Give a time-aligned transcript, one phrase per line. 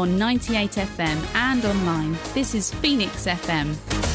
[0.00, 2.16] on 98 FM and online.
[2.32, 4.09] This is Phoenix FM.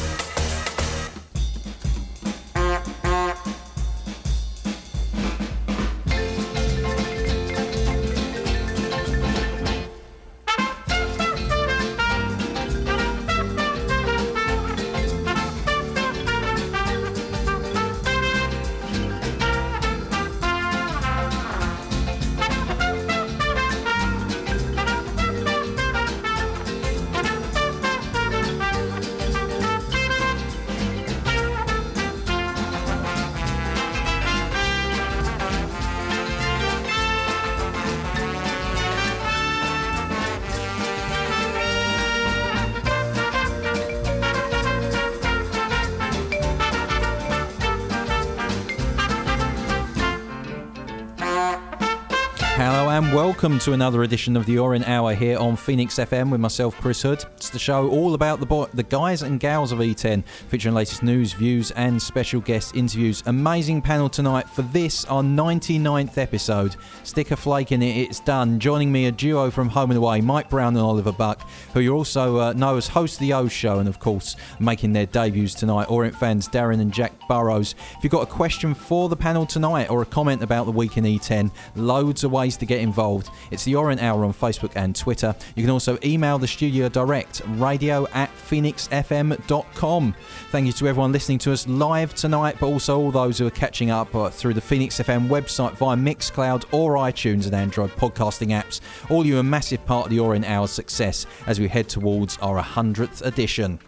[53.36, 57.02] Welcome to another edition of the Orient Hour here on Phoenix FM with myself, Chris
[57.02, 57.22] Hood.
[57.36, 61.02] It's the show all about the boy, the guys and gals of E10, featuring latest
[61.02, 63.22] news, views, and special guest interviews.
[63.26, 66.76] Amazing panel tonight for this, our 99th episode.
[67.04, 68.58] Stick a flake in it, it's done.
[68.58, 71.92] Joining me, a duo from Home and Away, Mike Brown and Oliver Buck, who you
[71.92, 75.52] also uh, know as host of the O Show, and of course, making their debuts
[75.52, 75.90] tonight.
[75.90, 77.74] Orient fans Darren and Jack Burrows.
[77.98, 80.96] If you've got a question for the panel tonight or a comment about the week
[80.96, 83.25] in E10, loads of ways to get involved.
[83.50, 85.34] It's the Orient Hour on Facebook and Twitter.
[85.54, 90.14] You can also email the studio direct, radio at phoenixfm.com.
[90.50, 93.50] Thank you to everyone listening to us live tonight, but also all those who are
[93.50, 98.48] catching up uh, through the Phoenix FM website via Mixcloud or iTunes and Android podcasting
[98.48, 98.80] apps.
[99.10, 102.38] All you are a massive part of the Orient Hour's success as we head towards
[102.38, 103.78] our 100th edition.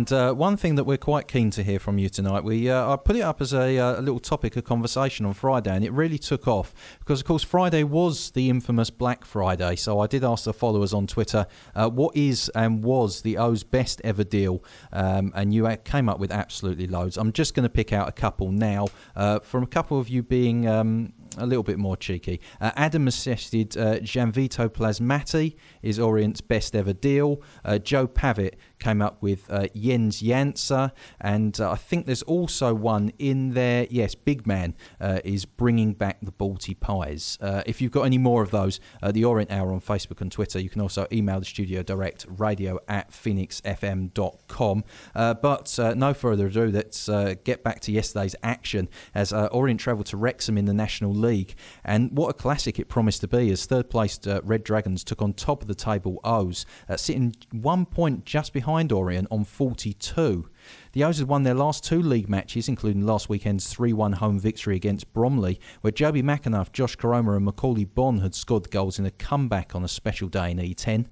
[0.00, 2.94] And uh, one thing that we're quite keen to hear from you tonight, we uh,
[2.94, 5.84] I put it up as a, uh, a, little topic of conversation on Friday, and
[5.84, 9.76] it really took off because, of course, Friday was the infamous Black Friday.
[9.76, 13.62] So I did ask the followers on Twitter uh, what is and was the O's
[13.62, 17.18] best ever deal, um, and you came up with absolutely loads.
[17.18, 20.22] I'm just going to pick out a couple now uh, from a couple of you
[20.22, 20.66] being.
[20.66, 22.40] Um, a little bit more cheeky.
[22.60, 27.40] Uh, Adam has suggested uh, Gianvito Plasmati is Orient's best ever deal.
[27.64, 32.74] Uh, Joe Pavitt came up with uh, Jens Jansa, and uh, I think there's also
[32.74, 33.86] one in there.
[33.90, 37.38] Yes, Big Man uh, is bringing back the Balti Pies.
[37.40, 40.32] Uh, if you've got any more of those, uh, the Orient Hour on Facebook and
[40.32, 44.84] Twitter, you can also email the studio direct radio at phoenixfm.com.
[45.14, 47.08] Uh, but no further ado, let's
[47.44, 51.54] get back to yesterday's action as Orient travelled to Wrexham in the National League.
[51.84, 55.34] And what a classic it promised to be as third placed Red Dragons took on
[55.34, 56.64] top of the table O's,
[56.96, 60.48] sitting one point just behind behind Orient on 42.
[60.92, 64.38] The O's had won their last two league matches, including last weekend's 3 1 home
[64.38, 69.06] victory against Bromley, where Joby McAnuff, Josh Koroma, and Macauley Bonne had scored goals in
[69.06, 71.06] a comeback on a special day in E10.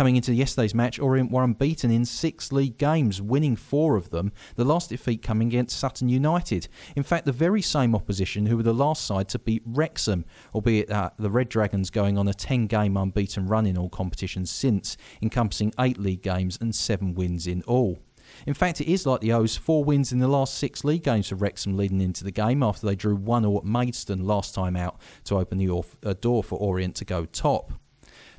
[0.00, 4.32] Coming into yesterday's match, Orient were unbeaten in six league games, winning four of them,
[4.56, 6.68] the last defeat coming against Sutton United.
[6.96, 10.24] In fact, the very same opposition who were the last side to beat Wrexham,
[10.54, 14.50] albeit uh, the Red Dragons going on a 10 game unbeaten run in all competitions
[14.50, 17.98] since, encompassing eight league games and seven wins in all.
[18.46, 21.28] In fact, it is like the O's four wins in the last six league games
[21.28, 24.76] for Wrexham leading into the game after they drew 1 0 at Maidstone last time
[24.76, 27.74] out to open the uh, door for Orient to go top.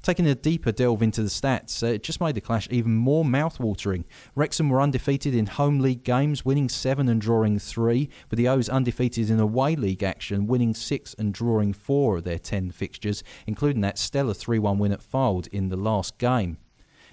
[0.01, 3.23] Taking a deeper delve into the stats, uh, it just made the clash even more
[3.23, 4.03] mouthwatering.
[4.33, 8.67] Wrexham were undefeated in home league games, winning seven and drawing three, with the O's
[8.67, 13.81] undefeated in away league action, winning six and drawing four of their ten fixtures, including
[13.81, 16.57] that stellar 3 1 win at Fylde in the last game.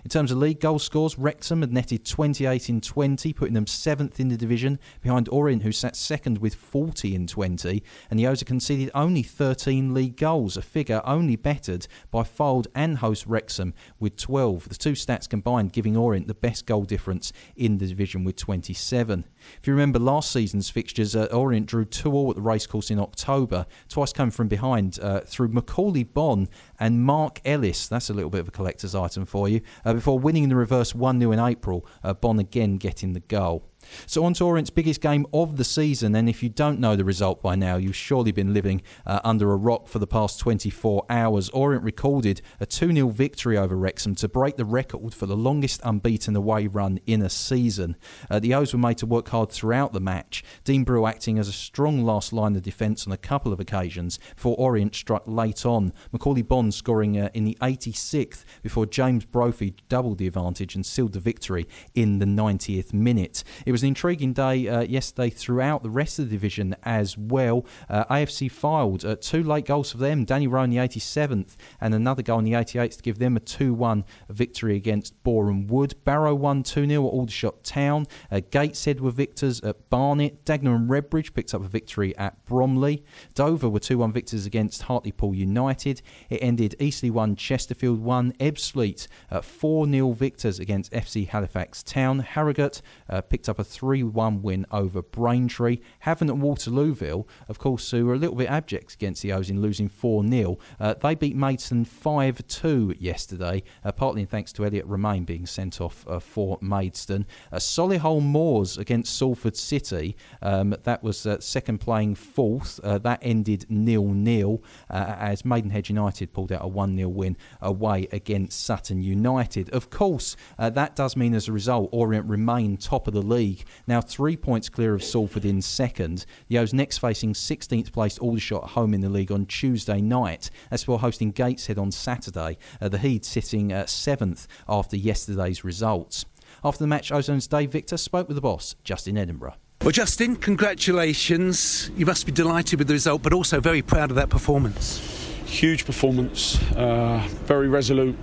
[0.04, 4.20] In terms of league goal scores, Wrexham had netted 28 in 20, putting them seventh
[4.20, 7.82] in the division, behind Orient, who sat second with 40 in 20.
[8.08, 12.98] And the O's conceded only 13 league goals, a figure only bettered by Fylde and
[12.98, 14.68] host Wrexham with 12.
[14.68, 19.24] The two stats combined giving Orient the best goal difference in the division with 27.
[19.60, 23.00] If you remember last season's fixtures, uh, Orient drew 2 all at the racecourse in
[23.00, 26.48] October, twice coming from behind uh, through Macauley Bonne
[26.78, 27.88] and Mark Ellis.
[27.88, 29.60] That's a little bit of a collector's item for you.
[29.84, 33.20] Uh, before winning in the reverse 1 0 in April, uh, Bonne again getting the
[33.20, 33.64] goal.
[34.06, 37.04] So on to Orient's biggest game of the season, and if you don't know the
[37.04, 41.04] result by now, you've surely been living uh, under a rock for the past 24
[41.10, 41.48] hours.
[41.50, 46.36] Orient recorded a 2-0 victory over Wrexham to break the record for the longest unbeaten
[46.36, 47.96] away run in a season.
[48.30, 51.48] Uh, the O's were made to work hard throughout the match, Dean Brill acting as
[51.48, 55.64] a strong last line of defence on a couple of occasions before Orient struck late
[55.64, 55.92] on.
[56.12, 61.12] Macauley Bonne scoring uh, in the 86th before James Brophy doubled the advantage and sealed
[61.12, 63.44] the victory in the 90th minute.
[63.66, 67.64] It was an intriguing day uh, yesterday throughout the rest of the division as well.
[67.88, 70.24] Uh, AFC Fylde uh, two late goals for them.
[70.24, 73.40] Danny Rowe in the 87th and another goal in the 88th to give them a
[73.40, 75.94] 2 1 victory against Boreham Wood.
[76.04, 78.06] Barrow won 2 0 at Aldershot Town.
[78.30, 80.44] Uh, Gateshead were victors at Barnet.
[80.44, 83.04] Dagenham and Redbridge picked up a victory at Bromley.
[83.34, 86.02] Dover were 2 1 victors against Hartlepool United.
[86.30, 88.32] It ended Eastleigh 1, Chesterfield 1.
[88.32, 89.08] Ebbsfleet
[89.42, 92.20] 4 0 victors against FC Halifax Town.
[92.20, 95.78] Harrogate uh, picked up a 3 1 win over Braintree.
[96.04, 99.60] Havant and Waterlooville, of course, who were a little bit abject against the O's in
[99.60, 100.58] losing 4 0.
[100.80, 105.80] Uh, they beat Maidstone 5 2 yesterday, uh, partly thanks to Elliot Romain being sent
[105.80, 107.26] off uh, for Maidstone.
[107.52, 112.80] Uh, Solihull Moors against Salford City, um, that was uh, second playing fourth.
[112.82, 118.08] Uh, that ended nil nil as Maidenhead United pulled out a 1 0 win away
[118.12, 119.70] against Sutton United.
[119.70, 124.00] Of course, that does mean as a result, Orient remain top of the league now
[124.00, 126.26] three points clear of Salford in second.
[126.48, 130.50] The O's next facing 16th placed Aldershot at home in the league on Tuesday night.
[130.70, 136.24] As for hosting Gateshead on Saturday, uh, the Heed sitting at seventh after yesterday's results.
[136.64, 139.54] After the match, Ozone's Dave Victor spoke with the boss, Justin Edinburgh.
[139.82, 141.90] Well, Justin, congratulations.
[141.96, 144.98] You must be delighted with the result, but also very proud of that performance.
[145.46, 148.16] Huge performance, uh, very resolute,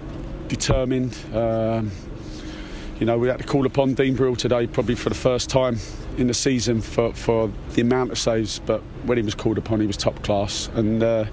[0.47, 1.17] determined.
[1.33, 1.91] Um,
[2.99, 5.77] you know, we had to call upon Dean Brill today, probably for the first time
[6.17, 8.59] in the season for, for the amount of saves.
[8.59, 10.69] But when he was called upon, he was top class.
[10.73, 11.25] And uh,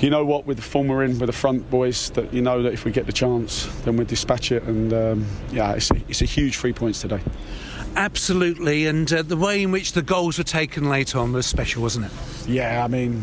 [0.00, 2.62] you know what, with the form we're in, with the front boys, that you know
[2.62, 4.62] that if we get the chance, then we'll dispatch it.
[4.64, 7.20] And um, yeah, it's a, it's a huge three points today.
[7.96, 11.80] Absolutely, and uh, the way in which the goals were taken late on was special,
[11.80, 12.12] wasn't it?
[12.48, 13.22] Yeah, I mean,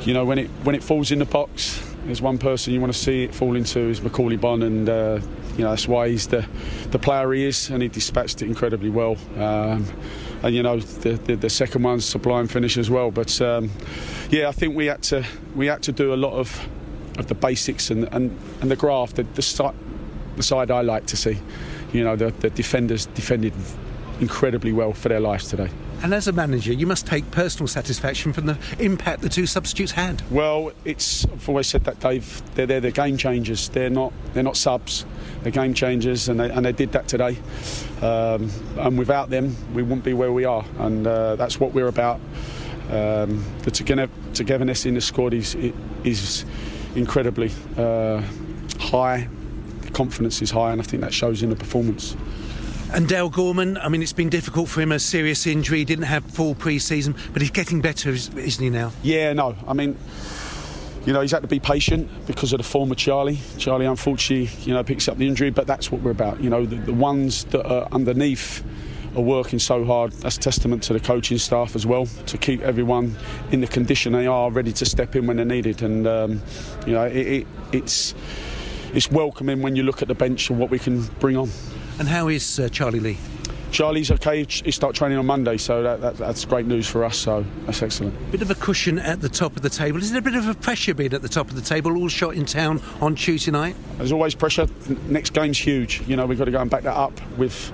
[0.00, 2.92] you know, when it when it falls in the box, there's one person you want
[2.92, 5.20] to see it fall into is Macauley Bonne, and uh,
[5.56, 6.46] you know that's why he's the
[6.90, 9.16] the player he is, and he dispatched it incredibly well.
[9.36, 9.86] Um,
[10.42, 13.10] and you know the, the, the second one's sublime finish as well.
[13.10, 13.70] But um,
[14.30, 15.24] yeah, I think we had to
[15.54, 16.68] we had to do a lot of
[17.18, 19.74] of the basics and and, and the graft, the, the, side,
[20.36, 21.38] the side I like to see.
[21.92, 23.54] You know the, the defenders defended
[24.20, 25.70] incredibly well for their lives today.
[26.02, 29.92] And as a manager, you must take personal satisfaction from the impact the two substitutes
[29.92, 30.22] had.
[30.30, 32.42] Well, it's I've always said that, Dave.
[32.54, 33.68] They're they're the game changers.
[33.70, 35.04] They're not they're not subs.
[35.42, 37.38] They're game changers, and they, and they did that today.
[38.02, 41.88] Um, and without them, we wouldn't be where we are, and uh, that's what we're
[41.88, 42.20] about.
[42.90, 43.70] Um, the
[44.32, 45.56] togetherness in the squad is
[46.04, 46.44] is
[46.94, 48.22] incredibly uh,
[48.78, 49.28] high.
[49.80, 52.16] The confidence is high, and I think that shows in the performance.
[52.92, 56.24] And Dale Gorman, I mean, it's been difficult for him, a serious injury, didn't have
[56.24, 58.92] full pre season, but he's getting better, isn't he now?
[59.02, 59.56] Yeah, no.
[59.66, 59.96] I mean,
[61.04, 63.38] you know, he's had to be patient because of the form of Charlie.
[63.58, 66.40] Charlie, unfortunately, you know, picks up the injury, but that's what we're about.
[66.40, 68.64] You know, the, the ones that are underneath
[69.16, 70.12] are working so hard.
[70.12, 73.16] That's testament to the coaching staff as well to keep everyone
[73.50, 75.82] in the condition they are, ready to step in when they're needed.
[75.82, 76.42] And um,
[76.86, 78.14] you know, it, it, it's
[78.94, 81.50] it's welcoming when you look at the bench and what we can bring on.
[81.98, 83.18] And how is uh, Charlie Lee?
[83.70, 84.44] Charlie's okay.
[84.44, 87.18] He starts training on Monday, so that, that, that's great news for us.
[87.18, 88.30] So that's excellent.
[88.30, 89.98] Bit of a cushion at the top of the table.
[89.98, 91.92] Is there a bit of a pressure being at the top of the table?
[91.96, 93.76] Aldershot Town on Tuesday night.
[93.98, 94.66] There's always pressure.
[95.08, 96.02] Next game's huge.
[96.06, 97.72] You know we've got to go and back that up with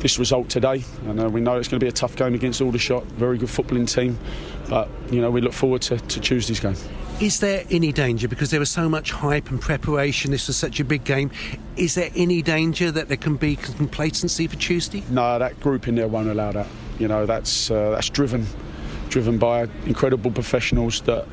[0.00, 0.84] this result today.
[1.06, 3.04] And uh, we know it's going to be a tough game against Aldershot.
[3.04, 4.18] Very good footballing team,
[4.68, 6.76] but you know we look forward to, to Tuesday's game.
[7.20, 10.30] Is there any danger because there was so much hype and preparation?
[10.30, 11.30] This was such a big game.
[11.80, 15.02] Is there any danger that there can be complacency for Tuesday?
[15.08, 16.66] No, that group in there won't allow that.
[16.98, 18.46] You know, that's uh, that's driven
[19.08, 21.26] driven by incredible professionals that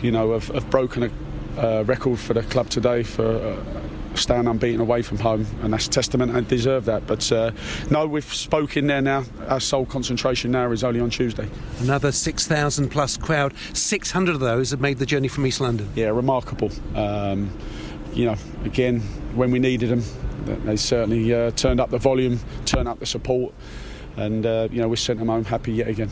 [0.00, 3.26] you know have, have broken a uh, record for the club today for.
[3.26, 3.56] Uh,
[4.16, 7.06] stand unbeaten away from home, and that's testament and deserve that.
[7.06, 7.52] But uh,
[7.90, 9.22] no, we've spoken there now.
[9.46, 11.48] Our sole concentration now is only on Tuesday.
[11.78, 13.54] Another 6,000 plus crowd.
[13.72, 15.88] 600 of those have made the journey from East London.
[15.94, 16.72] Yeah, remarkable.
[16.96, 17.56] Um,
[18.12, 19.00] you know, again,
[19.34, 20.02] when we needed them,
[20.64, 23.54] they certainly uh, turned up the volume, turned up the support,
[24.16, 26.10] and uh, you know we sent them home happy yet again.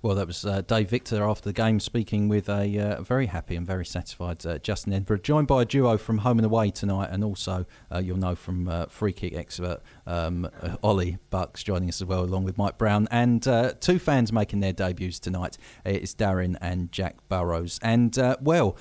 [0.00, 3.56] Well, that was uh, Dave Victor after the game speaking with a uh, very happy
[3.56, 7.08] and very satisfied uh, Justin Edinburgh, joined by a duo from Home and Away tonight,
[7.10, 11.88] and also uh, you'll know from uh, free kick expert um, uh, Ollie Bucks joining
[11.88, 13.42] us as well, along with Mike Brown, and
[13.80, 15.58] two fans making their debuts tonight.
[15.84, 18.76] It's Darren and Jack Burrows, and well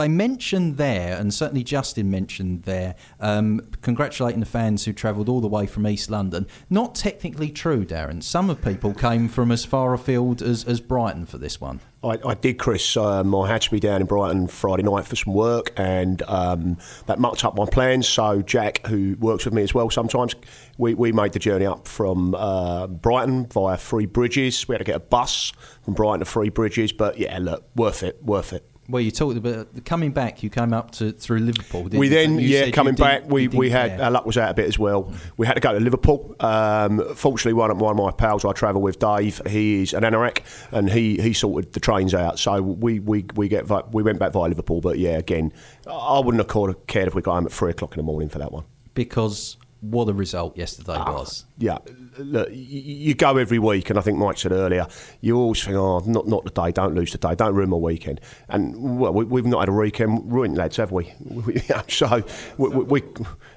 [0.00, 5.42] they mentioned there, and certainly Justin mentioned there, um, congratulating the fans who travelled all
[5.42, 6.46] the way from East London.
[6.70, 8.22] Not technically true, Darren.
[8.22, 11.80] Some of people came from as far afield as, as Brighton for this one.
[12.02, 12.96] I, I did, Chris.
[12.96, 16.78] Um, I had to be down in Brighton Friday night for some work, and um,
[17.04, 18.08] that mucked up my plans.
[18.08, 20.34] So Jack, who works with me as well, sometimes
[20.78, 24.66] we, we made the journey up from uh, Brighton via Three Bridges.
[24.66, 25.52] We had to get a bus
[25.82, 28.69] from Brighton to Three Bridges, but yeah, look, worth it, worth it.
[28.90, 30.42] Well, you talked about coming back.
[30.42, 31.84] You came up to through Liverpool.
[31.84, 34.04] we then, yeah, coming back, we, we had care.
[34.04, 35.12] our luck was out a bit as well.
[35.36, 36.34] We had to go to Liverpool.
[36.40, 40.02] Um, fortunately, one of, one of my pals I travel with, Dave, he is an
[40.02, 40.40] anorak,
[40.72, 42.38] and he, he sorted the trains out.
[42.38, 44.80] So we, we, we get we went back via Liverpool.
[44.80, 45.52] But yeah, again,
[45.86, 48.38] I wouldn't have cared if we got home at three o'clock in the morning for
[48.38, 48.64] that one.
[48.94, 51.44] Because what a result yesterday ah, was.
[51.58, 51.78] Yeah,
[52.18, 54.86] look, you go every week, and I think Mike said earlier,
[55.20, 58.20] you always think, oh, not not today, don't lose today, don't ruin my weekend.
[58.48, 61.12] And well, we, have not had a weekend ruined, lads, have we?
[61.20, 62.22] we so,
[62.58, 63.02] we, we,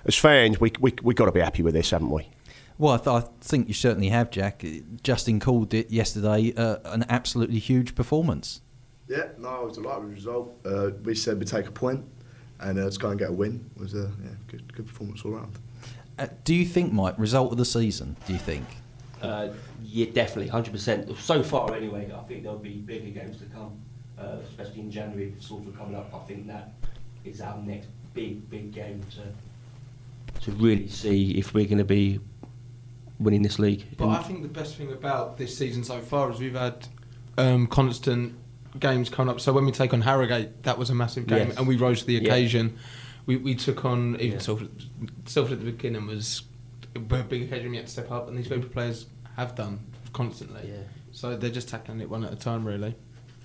[0.05, 2.29] as fans, we we we got to be happy with this, haven't we?
[2.77, 4.65] Well, I, th- I, think you certainly have, Jack.
[5.03, 8.61] Justin called it yesterday uh, an absolutely huge performance.
[9.07, 10.55] Yeah, no, it was a with the result.
[10.65, 12.03] Uh, we said we'd take a point
[12.59, 13.69] and uh, let's go and get a win.
[13.75, 15.53] It was a yeah, good, good performance all around.
[16.17, 18.15] Uh, do you think, Mike, result of the season?
[18.27, 18.65] Do you think?
[19.21, 19.49] Uh,
[19.83, 21.17] yeah, definitely, hundred percent.
[21.17, 23.79] So far, anyway, I think there'll be bigger games to come,
[24.19, 25.33] uh, especially in January.
[25.39, 26.13] Salford coming up.
[26.13, 26.73] I think that
[27.23, 32.19] is our next big, big game to to really see if we're going to be
[33.19, 33.85] winning this league.
[33.97, 36.87] But I think the best thing about this season so far is we've had
[37.37, 38.35] um, constant
[38.79, 39.39] games coming up.
[39.39, 41.57] So when we take on Harrogate, that was a massive game, yes.
[41.57, 42.73] and we rose to the occasion.
[42.75, 42.81] Yeah
[43.25, 44.37] we, we took on even yeah.
[44.39, 44.69] Salford.
[45.25, 46.43] Salford at the beginning was
[46.95, 47.71] a big occasion.
[47.71, 49.79] We had to step up, and these Liverpool players have done
[50.11, 50.69] constantly.
[50.69, 50.83] Yeah.
[51.11, 52.95] So they're just tackling it one at a time, really.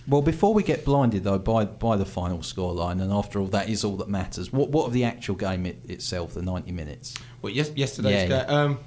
[0.06, 3.68] Well, before we get blinded though by by the final scoreline, and after all, that
[3.68, 4.50] is all that matters.
[4.50, 7.14] What what of the actual game it, itself, the ninety minutes?
[7.42, 8.46] Well, yes, yesterday's yeah, game.
[8.48, 8.62] Yeah.
[8.62, 8.78] Um,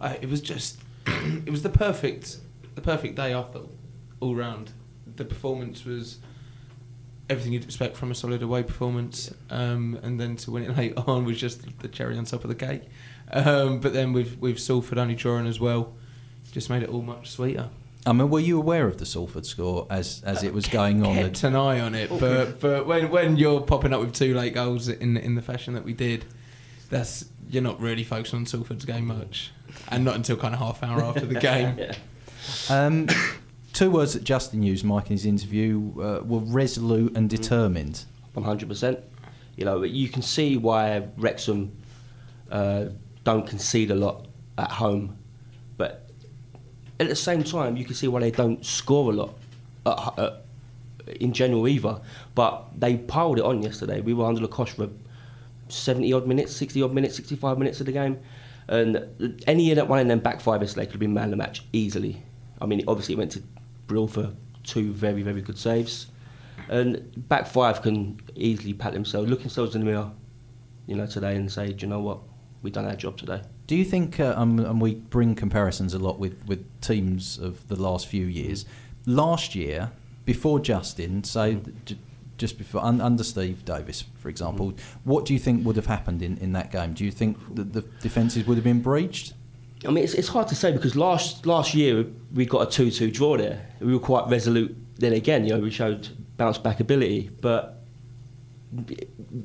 [0.00, 2.38] I, it was just it was the perfect
[2.76, 3.34] the perfect day.
[3.34, 3.74] I thought
[4.20, 4.70] all round.
[5.16, 6.18] The performance was
[7.28, 10.94] everything you'd expect from a solid away performance, um, and then to win it late
[10.96, 12.82] on was just the cherry on top of the cake.
[13.32, 15.94] Um, but then with with Salford only drawing as well,
[16.52, 17.68] just made it all much sweeter.
[18.06, 21.14] I mean, were you aware of the Salford score as as it was going on?
[21.16, 24.54] Kept an eye on it, but but when when you're popping up with two late
[24.54, 26.24] goals in in the fashion that we did,
[26.88, 29.50] that's you're not really focused on Salford's game much,
[29.88, 31.76] and not until kind of half hour after the game.
[31.78, 31.94] yeah.
[32.70, 33.08] um,
[33.76, 38.06] two words that Justin used, Mike, in his interview uh, were resolute and determined.
[38.32, 39.00] One hundred percent.
[39.56, 41.76] You know, you can see why Wrexham
[42.50, 42.86] uh,
[43.24, 45.18] don't concede a lot at home,
[45.76, 46.08] but
[46.98, 49.38] at the same time, you can see why they don't score a lot
[49.84, 50.44] at, at,
[51.20, 52.00] in general either.
[52.34, 54.00] But they piled it on yesterday.
[54.00, 54.88] We were under the cosh for
[55.68, 58.18] seventy odd minutes, sixty odd minutes, sixty five minutes of the game.
[58.68, 61.30] And any of that one in them back five, they could have been man of
[61.30, 62.22] the match easily.
[62.58, 63.42] I mean, obviously it went to
[63.86, 64.32] Brill for
[64.64, 66.06] two very, very good saves.
[66.68, 70.10] And back five can easily pat themselves, look themselves in the mirror,
[70.86, 72.18] you know, today and say, do you know what,
[72.62, 73.42] we've done our job today.
[73.66, 77.66] Do you think, uh, um, and we bring comparisons a lot with, with teams of
[77.68, 78.64] the last few years,
[79.06, 79.92] last year,
[80.24, 81.84] before Justin, so mm.
[81.84, 81.98] j-
[82.38, 84.80] just before, un- under Steve Davis, for example, mm.
[85.04, 86.92] what do you think would have happened in, in that game?
[86.92, 89.34] Do you think that the defences would have been breached?
[89.84, 92.90] I mean, it's, it's hard to say because last last year we got a two
[92.90, 93.66] two draw there.
[93.80, 95.44] We were quite resolute then again.
[95.44, 97.84] You know, we showed bounce back ability, but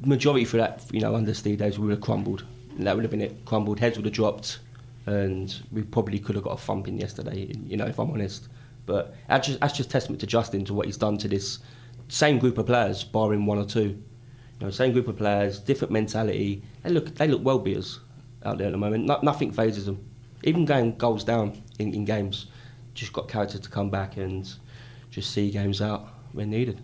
[0.05, 2.45] majority for that, you know, under Steve Davis, we would have crumbled.
[2.77, 3.45] And that would have been it.
[3.45, 4.59] Crumbled, heads would have dropped,
[5.05, 7.53] and we probably could have got a thumping yesterday.
[7.65, 8.47] You know, if I'm honest.
[8.85, 11.59] But that's just, that's just testament to Justin to what he's done to this
[12.07, 14.01] same group of players, barring one or two.
[14.59, 16.63] You know, same group of players, different mentality.
[16.83, 18.00] They look they look well beers
[18.45, 19.05] out there at the moment.
[19.05, 20.10] No, nothing phases them
[20.43, 22.48] even going goals down in, in games,
[22.93, 24.51] just got character to come back and
[25.10, 26.81] just see games out when needed.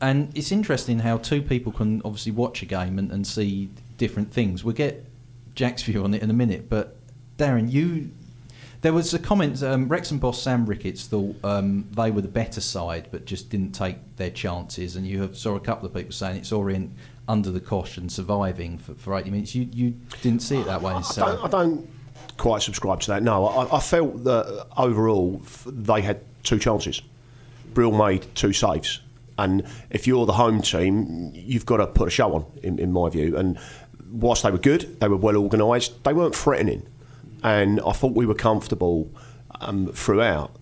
[0.00, 4.32] And it's interesting how two people can obviously watch a game and, and see different
[4.32, 4.64] things.
[4.64, 5.04] We'll get
[5.54, 6.96] Jack's view on it in a minute, but
[7.36, 8.10] Darren, you
[8.80, 9.62] there was a comment.
[9.62, 13.72] Um, Wrexham boss Sam Ricketts thought um, they were the better side, but just didn't
[13.72, 14.96] take their chances.
[14.96, 16.92] And you have, saw a couple of people saying it's Orient
[17.28, 19.54] under the cosh and surviving for, for 80 minutes.
[19.54, 20.94] You you didn't see it that way.
[20.94, 21.90] I, I don't, I don't
[22.36, 23.22] quite subscribe to that.
[23.22, 27.02] No, I, I felt that overall they had two chances.
[27.74, 29.00] Brill made two saves.
[29.38, 32.92] And if you're the home team, you've got to put a show on, in, in
[32.92, 33.36] my view.
[33.36, 33.58] And
[34.10, 36.86] whilst they were good, they were well organised, they weren't threatening.
[37.42, 39.10] And I thought we were comfortable
[39.60, 40.54] um, throughout.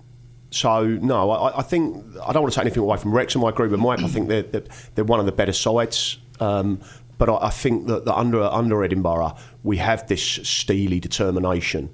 [0.50, 3.44] So, no, I, I, think I don't want to take anything away from Wrexham.
[3.44, 4.00] I agree with Mike.
[4.00, 6.18] I think they're, they're, they're one of the better sides.
[6.40, 6.80] Um,
[7.18, 11.90] but I, I, think that, that under, under Edinburgh, we have this steely determination.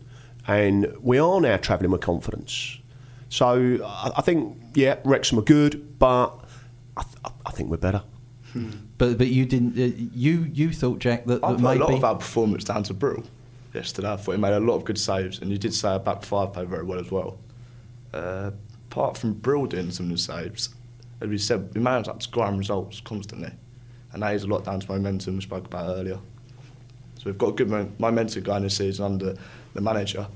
[0.46, 2.78] And we are now travelling with confidence.
[3.30, 6.28] So I, I think, yeah, Wrexham are good, but
[6.96, 8.02] I, th- I think we're better.
[8.52, 8.70] Hmm.
[8.98, 9.76] But but you didn't.
[9.76, 12.84] Uh, you you thought Jack that, I put maybe a lot of our performance down
[12.84, 13.24] to Brill
[13.74, 14.12] yesterday.
[14.12, 16.22] I thought he made a lot of good saves, and you did say our back
[16.22, 17.38] five played very well as well.
[18.12, 18.52] Uh,
[18.90, 20.72] apart from Brill doing some of the saves,
[21.20, 23.50] as we said, we managed to grind results constantly,
[24.14, 26.18] and that is a lot down to momentum we spoke about earlier.
[27.16, 27.68] So we've got a good
[27.98, 29.36] momentum going this season under
[29.74, 30.26] the manager,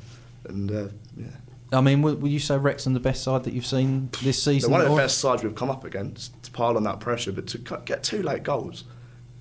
[0.49, 1.26] and uh, yeah.
[1.73, 4.70] I mean, will you say Wrexham the best side that you've seen this season?
[4.70, 7.30] They're one of the best sides we've come up against to pile on that pressure,
[7.30, 8.85] but to get two late goals.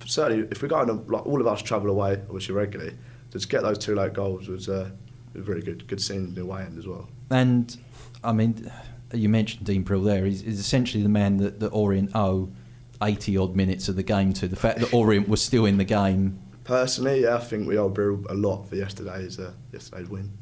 [0.04, 2.94] Certainly, if we're going to, like all of us travel away, obviously regularly,
[3.30, 4.90] to get those two late goals was, uh,
[5.34, 5.86] was very good.
[5.86, 7.08] Good seeing in the away end as well.
[7.30, 7.76] And
[8.22, 8.70] I mean,
[9.12, 10.24] you mentioned Dean Brill there.
[10.24, 12.50] He's, he's essentially the man that, that Orient owe
[13.02, 14.48] 80 odd minutes of the game to.
[14.48, 16.40] The fact that Orient was still in the game.
[16.64, 20.32] Personally, yeah, I think we owe Brill a lot for yesterday's uh, yesterday's win.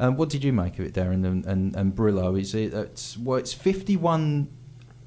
[0.00, 2.40] Um, what did you make of it, Darren and, and, and Brillo?
[2.40, 4.48] Is it it's, well, it's 51,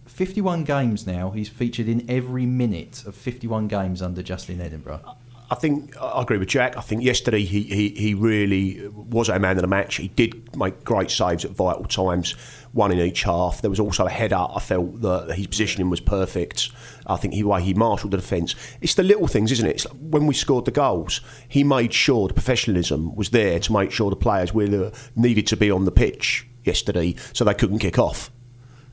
[0.05, 1.31] 51 games now.
[1.31, 5.17] He's featured in every minute of 51 games under Justin Edinburgh.
[5.51, 6.77] I think I agree with Jack.
[6.77, 9.98] I think yesterday he, he, he really was a man of the match.
[9.98, 12.31] He did make great saves at vital times,
[12.72, 13.62] one in each half.
[13.62, 14.38] There was also a header.
[14.38, 16.70] I felt that his positioning was perfect.
[17.05, 18.55] I think the way he marshalled the defence.
[18.79, 19.72] It's the little things, isn't it?
[19.72, 23.91] It's when we scored the goals, he made sure the professionalism was there to make
[23.91, 28.00] sure the players really needed to be on the pitch yesterday so they couldn't kick
[28.00, 28.31] off.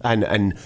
[0.01, 0.59] And and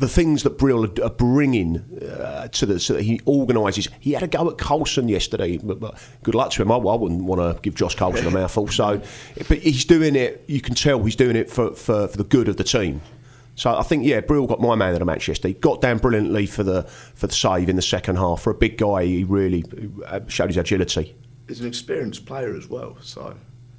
[0.00, 3.86] the things that Brill are bringing uh, to the so that he organises.
[4.00, 6.72] He had a go at Coulson yesterday, but, but good luck to him.
[6.72, 8.66] I, I wouldn't want to give Josh Coulson a mouthful.
[8.68, 9.02] So,
[9.46, 10.42] but he's doing it.
[10.46, 13.02] You can tell he's doing it for, for, for the good of the team.
[13.56, 15.52] So I think yeah, Brill got my man of the match yesterday.
[15.52, 18.40] Got down brilliantly for the for the save in the second half.
[18.40, 19.66] For a big guy, he really
[20.06, 21.14] uh, showed his agility.
[21.46, 23.36] He's an experienced player as well, so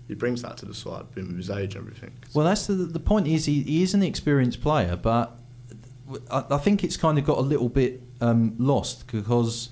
[0.08, 2.12] he brings that to the side, being with his age and everything.
[2.36, 3.26] Well, that's the the point.
[3.28, 5.41] Is he, he is an experienced player, but
[6.30, 9.70] I, think it's kind of got a little bit um, lost because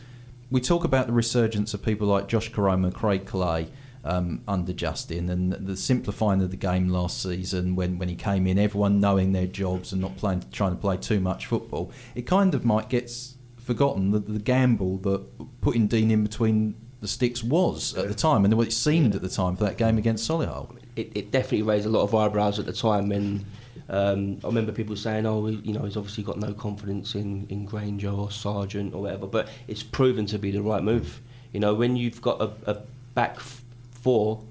[0.49, 3.69] we talk about the resurgence of people like Josh Koroma, Craig Clay.
[4.01, 8.47] Um, under Justin and the simplifying of the game last season when, when he came
[8.47, 12.21] in, everyone knowing their jobs and not playing, trying to play too much football, it
[12.21, 13.11] kind of might get
[13.57, 18.43] forgotten the, the gamble that putting Dean in between the sticks was at the time
[18.43, 20.77] and what it seemed at the time for that game against Solihull.
[20.95, 23.45] It, it definitely raised a lot of eyebrows at the time and
[23.89, 27.65] um, I remember people saying, "Oh, you know, he's obviously got no confidence in, in
[27.65, 31.21] Grainger or Sargent or whatever," but it's proven to be the right move.
[31.53, 32.81] You know, when you've got a, a
[33.15, 34.43] back four,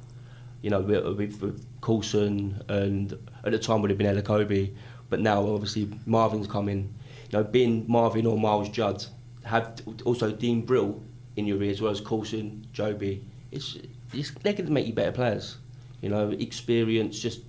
[0.63, 3.13] you know, with, with Coulson and
[3.45, 4.75] at the time would have been Elokobi,
[5.09, 6.93] but now obviously Marvin's coming.
[7.31, 9.05] You know, being Marvin or Myles Judd,
[9.45, 11.01] have also Dean Brill
[11.37, 13.23] in your ear as well as Coulson, Joby.
[13.53, 13.79] It's,
[14.13, 15.59] it's they're going to make you better players.
[16.01, 17.43] You know, experience, just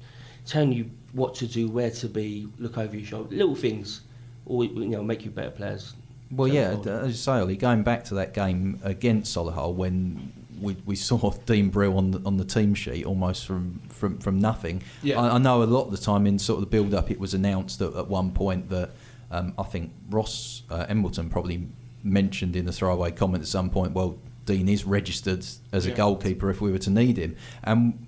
[0.46, 4.02] telling you what to do, where to be, look over your shoulder, little things,
[4.46, 5.94] all you know, make you better players.
[6.32, 10.76] Well, yeah, as you say, Ollie, going back to that game against Solihull when we,
[10.86, 14.84] we saw Dean Brill on the, on the team sheet almost from, from, from nothing.
[15.02, 15.20] Yeah.
[15.20, 17.20] I, I know a lot of the time in sort of the build up, it
[17.20, 18.92] was announced at, at one point that
[19.32, 21.68] um, I think Ross uh, Embleton probably
[22.04, 26.50] mentioned in the throwaway comment at some point, well, Dean is registered as a goalkeeper
[26.50, 27.36] if we were to need him.
[27.64, 28.08] And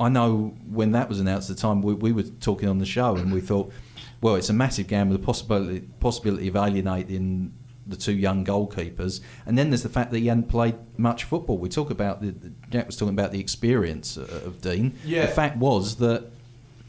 [0.00, 2.86] I know when that was announced at the time, we, we were talking on the
[2.86, 3.72] show and we thought,
[4.20, 7.52] well, it's a massive gamble, the possibility possibility of alienating
[7.86, 11.56] the two young goalkeepers, and then there's the fact that he hadn't played much football.
[11.56, 12.34] We talk about the,
[12.70, 14.94] Jack was talking about the experience uh, of Dean.
[15.04, 15.26] Yeah.
[15.26, 16.26] The fact was that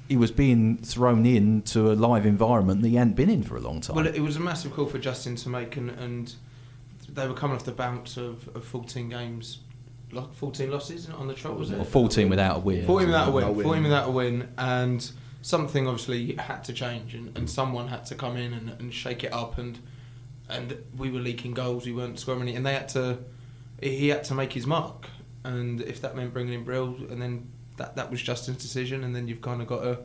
[0.09, 3.61] he was being thrown into a live environment that he hadn't been in for a
[3.61, 3.95] long time.
[3.95, 6.33] Well, it was a massive call for Justin to make, and, and
[7.07, 9.59] they were coming off the bounce of, of 14 games
[10.11, 11.79] 14 losses on the trot, was it?
[11.79, 12.85] Or 14 without a win.
[12.85, 13.63] 14 without a win.
[13.63, 14.49] 14 without a win.
[14.57, 18.93] And something obviously had to change, and, and someone had to come in and, and
[18.93, 19.57] shake it up.
[19.57, 19.79] And
[20.49, 23.19] and we were leaking goals, we weren't scoring any, and they had to.
[23.81, 25.07] He had to make his mark,
[25.43, 29.15] and if that meant bringing in Brill, and then that that was Justin's decision, and
[29.15, 29.99] then you've kind of got to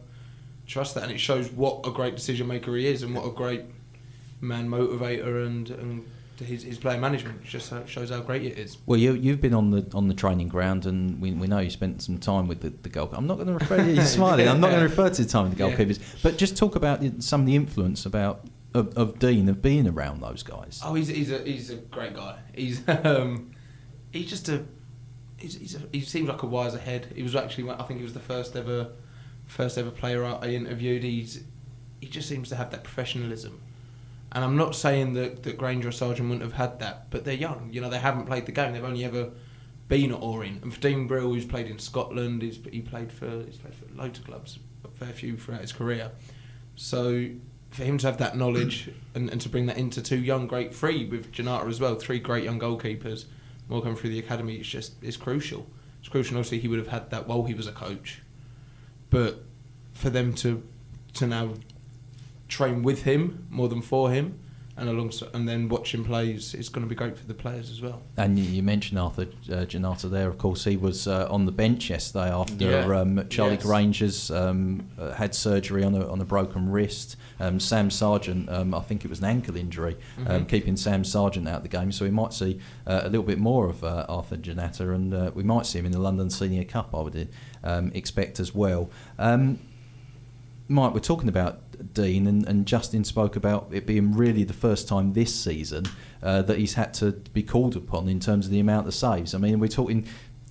[0.67, 3.31] trust that, and it shows what a great decision maker he is, and what a
[3.31, 3.62] great
[4.40, 6.11] man motivator and and to
[6.42, 7.44] his, his player management.
[7.44, 8.79] Just shows how great it is.
[8.87, 11.70] Well, you, you've been on the on the training ground, and we, we know you
[11.70, 13.16] spent some time with the, the goalkeeper.
[13.18, 14.49] I'm not going to refer to you smiling.
[14.49, 15.77] I'm not going to refer to the time with the Yeah.
[15.77, 19.87] goalkeepers, but just talk about some of the influence about of, of Dean of being
[19.87, 20.81] around those guys.
[20.85, 22.38] Oh, he's he's a he's a great guy.
[22.55, 23.53] He's um,
[24.11, 24.64] he's just a
[25.37, 27.12] he's, he's a, he seems like a wiser head.
[27.14, 28.88] He was actually I think he was the first ever
[29.47, 31.05] first ever player I I interviewed.
[31.05, 31.44] He's
[32.01, 33.61] he just seems to have that professionalism.
[34.35, 37.35] And I'm not saying that, that Grainger or Sargent wouldn't have had that, but they're
[37.35, 37.68] young.
[37.73, 38.73] You know, they haven't played the game.
[38.73, 39.31] They've only ever
[39.88, 40.62] been at Orient.
[40.62, 43.87] And for Dean Brill, who's played in Scotland, he's, he played for he's played for
[43.94, 46.11] loads of clubs, a fair few throughout his career.
[46.75, 47.29] So
[47.70, 50.75] for him to have that knowledge and, and to bring that into two young great
[50.75, 53.27] three with Janata as well, three great young goalkeepers,
[53.68, 55.66] more coming through the academy, it's just it's crucial.
[56.01, 56.37] It's crucial.
[56.37, 58.20] Obviously, he would have had that while he was a coach,
[59.11, 59.44] but
[59.92, 60.62] for them to
[61.14, 61.55] to now
[62.55, 64.38] train with him more than for him,
[64.77, 67.35] and alongside and then watch him play is, is going to be great for the
[67.35, 68.03] players as well.
[68.17, 70.29] And you, you mentioned Arthur uh, Janata there.
[70.29, 73.01] Of course, he was uh, on the bench yesterday after Yeah.
[73.01, 73.62] um, Charlie Yes.
[73.64, 77.17] Grainger's um, uh, had surgery on a on a broken wrist.
[77.40, 80.49] Um, Sam Sargent, um, I think it was an ankle injury, um, Mhm.
[80.49, 81.90] keeping Sam Sargent out of the game.
[81.93, 85.31] So we might see uh, a little bit more of uh, Arthur Janata, and uh,
[85.35, 86.95] we might see him in the London Senior Cup.
[86.95, 87.29] I would
[87.62, 88.90] um, expect as well.
[89.19, 89.59] Um,
[90.67, 94.88] Mike, we're talking about Dean, and, and Justin spoke about it being really the first
[94.88, 95.85] time this season
[96.23, 99.35] uh, that he's had to be called upon in terms of the amount of saves.
[99.35, 100.07] I mean, we're talking.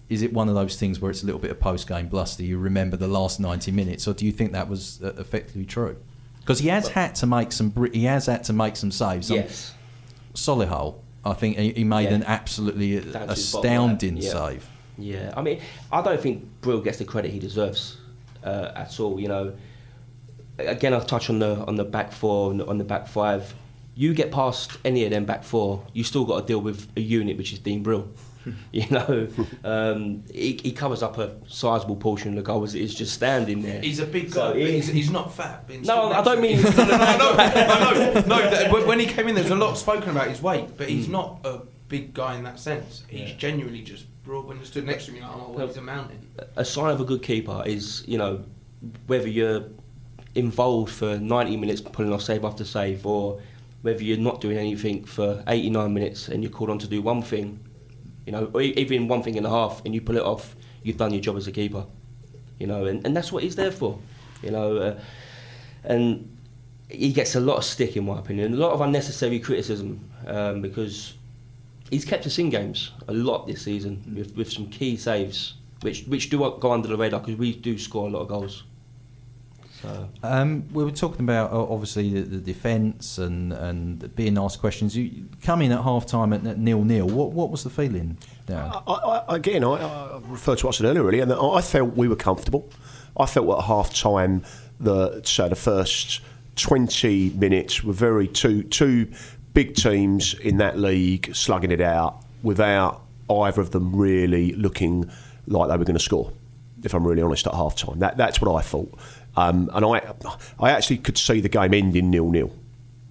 [0.09, 2.43] Is it one of those things where it's a little bit of post-game bluster?
[2.43, 5.97] You remember the last ninety minutes, or do you think that was uh, effectively true?
[6.41, 7.73] Because he has had to make some.
[7.93, 9.31] He has had to make some saves.
[9.31, 9.73] Um, Yes.
[10.33, 12.15] Solihull, I think he, made Yeah.
[12.15, 14.31] an absolutely Down to his bottom astounding yeah.
[14.31, 14.69] save.
[14.97, 17.97] Yeah, I mean, I don't think Brill gets the credit he deserves
[18.43, 19.19] uh, at all.
[19.19, 19.53] You know,
[20.57, 23.53] again, I'll touch on the on the back four and on the back five.
[23.95, 27.01] You get past any of them back four, you still got to deal with a
[27.01, 28.07] unit which is Dean Brill.
[28.73, 29.27] you know,
[29.63, 32.73] um, he, he covers up a sizable portion of the goals.
[32.75, 33.79] It's just standing there.
[33.81, 34.55] He's a big guy.
[34.55, 35.69] he- but he's, he's not fat.
[35.83, 38.23] No, I don't mean- no, no, no, I know, I.
[38.65, 41.07] No, when- when he came in, there's a lot spoken about his weight, but he's
[41.07, 43.03] not a big guy in that sense.
[43.07, 43.35] He's Yeah.
[43.37, 44.45] genuinely just broad.
[44.45, 46.27] When you stood next to him, you're like, oh, well, he's a mountain.
[46.55, 48.43] a sign of a good keeper is, you know,
[49.07, 49.65] whether you're
[50.35, 53.39] involved for 90 minutes pulling off save after save or
[53.81, 57.21] whether you're not doing anything for 89 minutes and you're called on to do one
[57.21, 57.59] thing,
[58.25, 60.97] you know, or even one thing and a half and you pull it off, you've
[60.97, 61.85] done your job as a keeper.
[62.59, 63.99] You know, and, and that's what he's there for.
[64.41, 64.99] You know, uh,
[65.83, 66.29] and
[66.89, 70.61] he gets a lot of stick in my opinion, a lot of unnecessary criticism um,
[70.61, 71.15] because
[71.89, 76.05] he's kept us in games a lot this season with, with some key saves, which
[76.05, 78.63] which do go under the radar because we do score a lot of goals.
[79.83, 84.59] So Um, we were talking about uh, obviously the, the defence and, and being asked
[84.59, 84.95] questions.
[84.95, 87.07] You come in at half time at, nil nil.
[87.07, 88.17] What what was the feeling?
[88.87, 91.95] I, I, again, I, I refer to what I said earlier, really, and I felt
[91.95, 92.69] we were comfortable.
[93.17, 94.43] I felt at half time
[94.79, 96.21] the so the first
[96.55, 99.07] twenty minutes were very two two
[99.53, 105.09] big teams in that league slugging it out without either of them really looking
[105.45, 106.31] like they were going to score.
[106.83, 108.97] If I'm really honest, at half time, that that's what I thought,
[109.35, 110.13] um, and I
[110.59, 112.51] I actually could see the game ending nil nil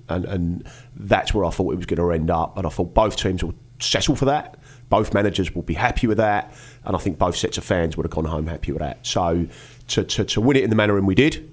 [0.09, 2.57] and, and that's where I thought it was going to end up.
[2.57, 4.59] And I thought both teams will settle for that.
[4.89, 6.53] Both managers will be happy with that,
[6.85, 9.07] and I think both sets of fans would have gone home happy with that.
[9.07, 9.47] So
[9.89, 11.51] to, to, to win it in the manner in we did,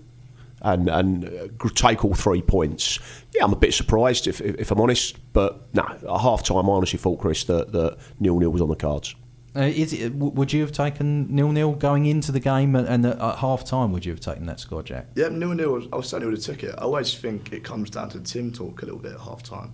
[0.62, 2.99] and and uh, take all three points,
[3.34, 5.15] yeah, I'm a bit surprised if, if, if I'm honest.
[5.32, 8.67] But no, at half time, I honestly thought Chris that that nil nil was on
[8.67, 9.15] the cards.
[9.55, 13.05] Uh, is it, would you have taken nil nil going into the game, and, and
[13.05, 15.07] at half time would you have taken that score, Jack?
[15.15, 15.88] Yeah, nil nil.
[15.91, 16.75] I certainly would have took it.
[16.77, 19.71] I always think it comes down to team talk a little bit at half time,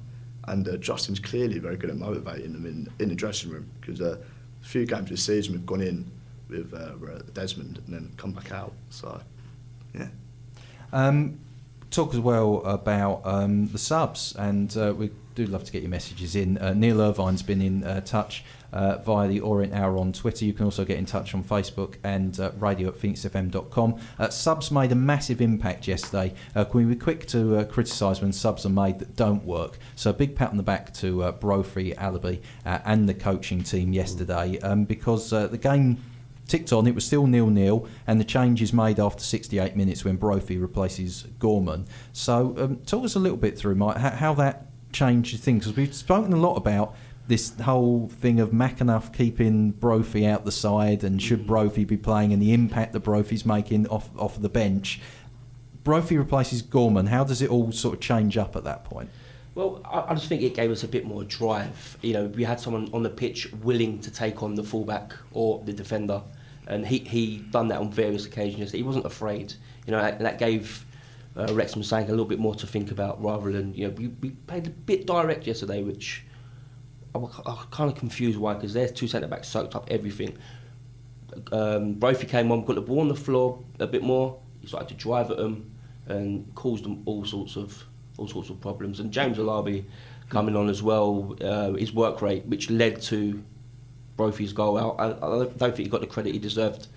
[0.48, 4.00] and uh, Justin's clearly very good at motivating them in, in the dressing room because
[4.00, 4.18] uh,
[4.62, 6.10] a few games this season we've gone in
[6.48, 6.94] with uh,
[7.34, 8.74] Desmond and then come back out.
[8.90, 9.22] So,
[9.94, 10.08] yeah.
[10.94, 11.40] Um,
[11.96, 15.90] talk as well about um, the subs, and uh, we do love to get your
[15.90, 16.58] messages in.
[16.58, 20.44] Uh, Neil Irvine's been in uh, touch uh, via the Orient Hour on Twitter.
[20.44, 24.00] You can also get in touch on Facebook and uh, radio at phoenixfm.com.
[24.20, 26.34] Uh, subs made a massive impact yesterday.
[26.54, 29.78] Can we be quick to criticise when subs are made that don't work?
[29.96, 34.60] So a big pat on the back to Brophy, Alabi, and the coaching team yesterday
[34.60, 36.02] um, because the game
[36.48, 36.88] ticked on.
[36.88, 40.58] It was still nil nil, and the change is made after 68 minutes when Brophy
[40.58, 41.86] replaces Gorman.
[42.14, 45.66] So, um, talk us a little bit through, Mike, how, how that changed things.
[45.66, 46.96] Because we've spoken a lot about
[47.28, 52.34] this whole thing of McAnuff keeping Brophy out the side, and should Brophy be playing,
[52.34, 55.02] and the impact that Brophy's making off off the bench.
[55.84, 57.08] Brophy replaces Gorman.
[57.08, 59.10] How does it all sort of change up at that point?
[59.56, 61.98] Well, I, I just think it gave us a bit more drive.
[62.02, 65.64] You know, we had someone on the pitch willing to take on the fullback or
[65.64, 66.22] the defender,
[66.68, 68.74] and he he done that on various occasions.
[68.74, 69.54] He wasn't afraid.
[69.88, 70.86] You know, and that gave
[71.38, 74.32] uh, Wrexham a little bit more to think about rather than you know we, we
[74.32, 76.24] played a bit direct yesterday, which
[77.14, 80.38] I I was kind of confused why because their two centre backs soaked up everything.
[81.52, 84.40] Um, Brophy came on, got the ball on the floor a bit more.
[84.60, 85.72] He started to drive at them
[86.08, 87.86] and caused them all sorts of
[88.18, 89.00] all sorts of problems.
[89.00, 89.86] And James Alabi
[90.30, 93.44] coming on as well, uh, his work rate, which led to
[94.18, 94.78] Brophy's goal.
[94.78, 96.88] I, I don't think he got the credit he deserved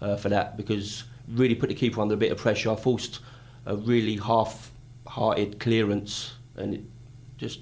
[0.00, 3.20] uh, for that because really put the keeper under a bit of pressure, forced
[3.66, 6.80] a really half-hearted clearance, and it
[7.36, 7.60] just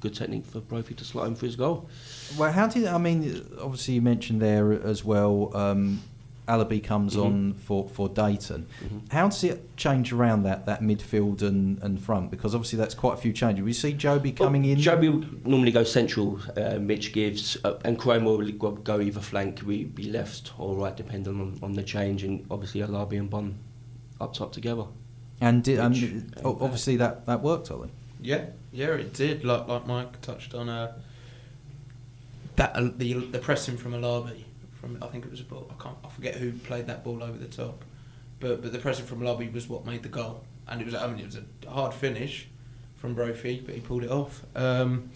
[0.00, 1.88] good technique for Brophy to slot him for his goal.
[2.36, 3.46] Well, how did I mean?
[3.60, 5.56] Obviously, you mentioned there as well.
[5.56, 6.02] Um,
[6.48, 7.26] Alabi comes mm-hmm.
[7.26, 8.66] on for, for Dayton.
[8.84, 8.98] Mm-hmm.
[9.10, 12.30] How does it change around that, that midfield and, and front?
[12.30, 13.64] Because obviously that's quite a few changes.
[13.64, 14.78] We see Joby coming well, in.
[14.78, 15.08] Joby
[15.44, 16.40] normally goes central.
[16.56, 19.62] Uh, Mitch gives, uh, and Chrome will go either flank.
[19.64, 22.24] We be left or right, depending on, on the change.
[22.24, 23.58] And obviously Alabi and Bonne
[24.20, 24.84] up top together.
[25.40, 25.92] And did, um,
[26.44, 27.90] obviously that, that worked, Ollie.
[28.20, 29.44] Yeah, yeah, it did.
[29.44, 30.96] Like like Mike touched on, uh,
[32.54, 34.44] that uh, the the pressing from Alabi
[34.82, 35.70] from I think it was a ball.
[35.70, 35.96] I can't.
[36.04, 37.84] I forget who played that ball over the top,
[38.40, 41.06] but but the pressure from Lobby was what made the goal, and it was I
[41.06, 42.48] mean it was a hard finish
[42.96, 44.42] from Brophy, but he pulled it off.
[44.56, 45.10] Um,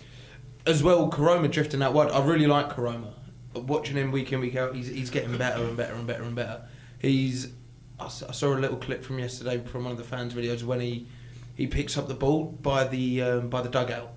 [0.66, 2.10] as well, Koroma drifting out wide.
[2.10, 3.12] I really like Koroma.
[3.54, 6.36] Watching him week in week out, he's he's getting better and better and better and
[6.36, 6.62] better.
[6.98, 7.52] He's
[7.98, 11.08] I saw a little clip from yesterday from one of the fans' videos when he
[11.56, 14.12] he picks up the ball by the um, by the dugout,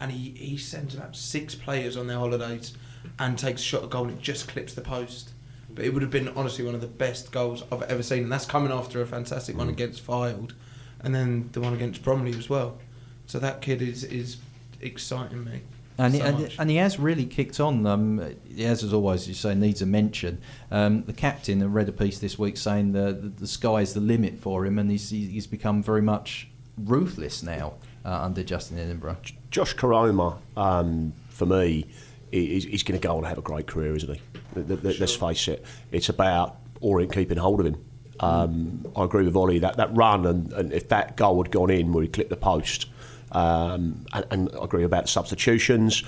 [0.00, 2.74] and he he sends about six players on their holidays
[3.18, 5.30] and takes a shot at goal and it just clips the post.
[5.74, 8.32] But it would have been honestly one of the best goals I've ever seen, and
[8.32, 9.72] that's coming after a fantastic one mm.
[9.72, 10.52] against Fylde,
[11.00, 12.78] and then the one against Bromley as well.
[13.26, 14.36] So that kid is is
[14.80, 15.62] exciting me.
[15.96, 17.86] And, so he, and, and, he has really kicked on.
[17.86, 20.40] Um, he has, as always, you say, needs a mention.
[20.70, 24.00] Um, the captain I read a piece this week saying the, the, the sky's the
[24.00, 29.18] limit for him, and he's, he's become very much ruthless now uh, under Justin Edinburgh.
[29.52, 31.86] Josh Koroma, um, for me,
[32.34, 34.20] he's, he's going to go on and have a great career, isn't he?
[34.54, 35.00] The, the, sure.
[35.00, 35.64] Let's face it.
[35.92, 37.84] It's about Orient keeping hold of him.
[38.20, 41.70] Um, I agree with Ollie that that run and, and, if that goal had gone
[41.70, 42.86] in where he clipped the post,
[43.32, 46.04] um, and, and, I agree about the substitutions.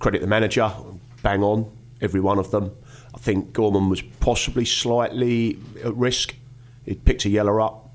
[0.00, 0.72] Credit the manager,
[1.22, 2.72] bang on every one of them.
[3.14, 6.34] I think Gorman was possibly slightly at risk.
[6.84, 7.90] He picked a yellow up,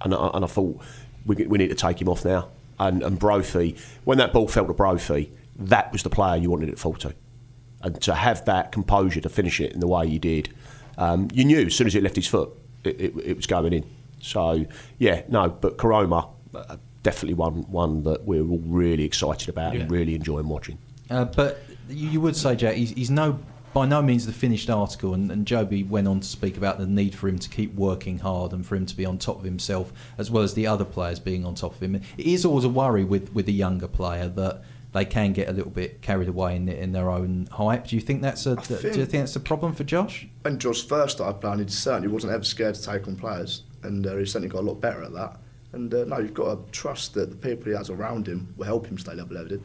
[0.00, 0.80] and, and I thought
[1.24, 2.48] we, we need to take him off now.
[2.78, 6.68] And, and Brophy, when that ball fell to Brophy, that was the player you wanted
[6.68, 7.14] it to fall to.
[7.82, 10.52] And to have that composure to finish it in the way you did,
[10.96, 12.50] um, you knew as soon as it left his foot,
[12.84, 13.84] it, it, it was going in.
[14.20, 14.66] So,
[14.98, 19.82] yeah, no, but Koroma, uh, definitely one, one that we're all really excited about yeah.
[19.82, 20.78] and really enjoying watching.
[21.08, 23.38] Uh, but you would say, Jack, he's, he's no
[23.74, 26.86] by no means the finished article, and, and Joby went on to speak about the
[26.86, 29.44] need for him to keep working hard and for him to be on top of
[29.44, 31.94] himself, as well as the other players being on top of him.
[31.94, 35.52] It is always a worry with, with a younger player that they can get a
[35.52, 37.86] little bit carried away in, in their own hype.
[37.86, 40.26] Do you think that's a think do you think that's a problem for Josh?
[40.42, 44.06] When Josh first started playing, he certainly wasn't ever scared to take on players, and
[44.06, 45.38] uh, he certainly got a lot better at that.
[45.72, 48.64] And uh, no, you've got to trust that the people he has around him will
[48.64, 49.62] help him stay level-headed,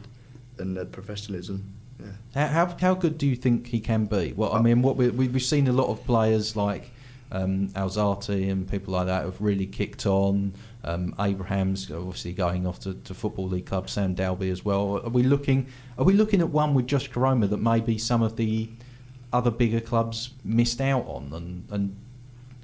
[0.58, 1.74] and uh, professionalism.
[2.00, 2.48] Yeah.
[2.48, 4.34] How, how how good do you think he can be?
[4.36, 6.92] Well, I mean, what we, we've seen a lot of players like
[7.32, 10.54] um, Alzate and people like that have really kicked on.
[10.86, 13.90] Um, Abraham's obviously going off to, to football league club.
[13.90, 15.02] Sam Dalby as well.
[15.04, 15.68] Are we looking?
[15.98, 18.70] Are we looking at one with Josh Koroma that maybe some of the
[19.32, 21.96] other bigger clubs missed out on and, and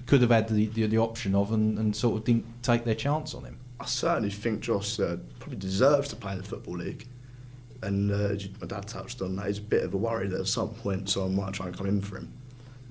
[0.05, 2.95] could have had the, the, the option of and, and, sort of didn't take their
[2.95, 3.57] chance on him?
[3.79, 7.07] I certainly think Josh uh, probably deserves to play in the football league.
[7.81, 9.47] And uh, my dad touched on that.
[9.47, 11.87] He's a bit of a worry that at some point someone might try and come
[11.87, 12.31] in for him.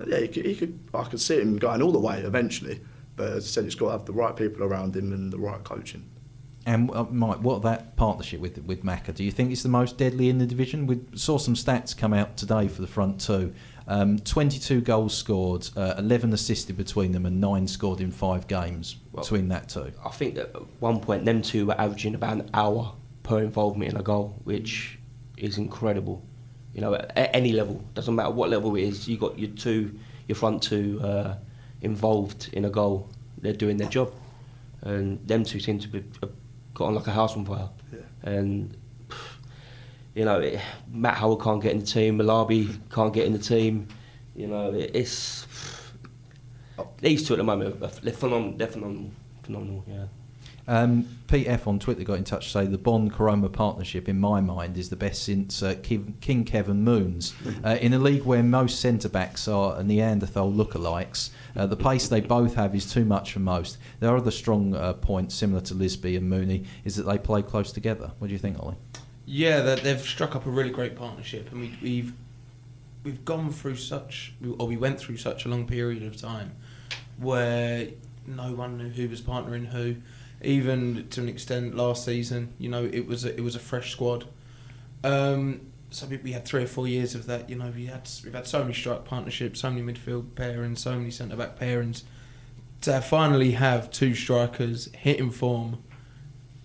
[0.07, 2.81] Yeah, he could, he could, I could see him going all the way eventually.
[3.19, 5.37] But as I said, it's got to have the right people around him and the
[5.37, 6.09] right coaching.
[6.65, 9.13] And uh, Mike, what that partnership with with Macca?
[9.13, 10.87] Do you think it's the most deadly in the division?
[10.87, 13.53] We saw some stats come out today for the front two.
[13.87, 18.95] Um, 22 goals scored, uh, 11 assisted between them, and nine scored in five games
[19.11, 19.91] well, between that two.
[20.05, 23.97] I think at one point them two were averaging about an hour per involvement in
[23.97, 24.97] a goal, which
[25.35, 26.23] is incredible.
[26.73, 29.09] You know, at, at any level, doesn't matter what level it is.
[29.09, 31.01] You got your two, your front two.
[31.03, 31.35] Uh,
[31.81, 33.09] involved in a goal,
[33.41, 34.11] they're doing their job.
[34.81, 36.03] And them two seem to be
[36.73, 37.69] got on like a house on fire.
[37.91, 37.99] Yeah.
[38.23, 38.77] And
[40.15, 40.59] you know, it,
[40.91, 43.87] Matt Harrold can't get in the team, Malabi can't get in the team.
[44.35, 45.45] You know, it, it's
[47.01, 48.57] these two at the moment they're phenomenal.
[48.57, 49.11] They're phenomenal,
[49.43, 49.83] phenomenal.
[49.87, 50.05] Yeah.
[50.69, 54.19] Um, Pete F on Twitter got in touch to say the Bonne Koroma partnership, in
[54.19, 57.33] my mind, is the best since uh, King, King Kevin Moons.
[57.65, 62.21] Uh, in a league where most centre backs are Neanderthal lookalikes, uh, the pace they
[62.21, 63.79] both have is too much for most.
[63.99, 67.71] Their other strong uh, point, similar to Lisbie and Mooney, is that they play close
[67.71, 68.11] together.
[68.19, 68.77] What do you think, Ollie?
[69.25, 72.13] Yeah, they've struck up a really great partnership, and we, we've
[73.03, 76.55] we've gone through such, or we went through such a long period of time
[77.17, 77.87] where
[78.27, 79.95] no one knew who was partnering who.
[80.41, 83.91] Even to an extent, last season, you know, it was a, it was a fresh
[83.91, 84.25] squad.
[85.03, 87.49] Um, so we, we had three or four years of that.
[87.49, 90.97] You know, we had we've had so many strike partnerships, so many midfield pairings, so
[90.97, 92.03] many centre back pairings.
[92.81, 95.83] To finally have two strikers hitting form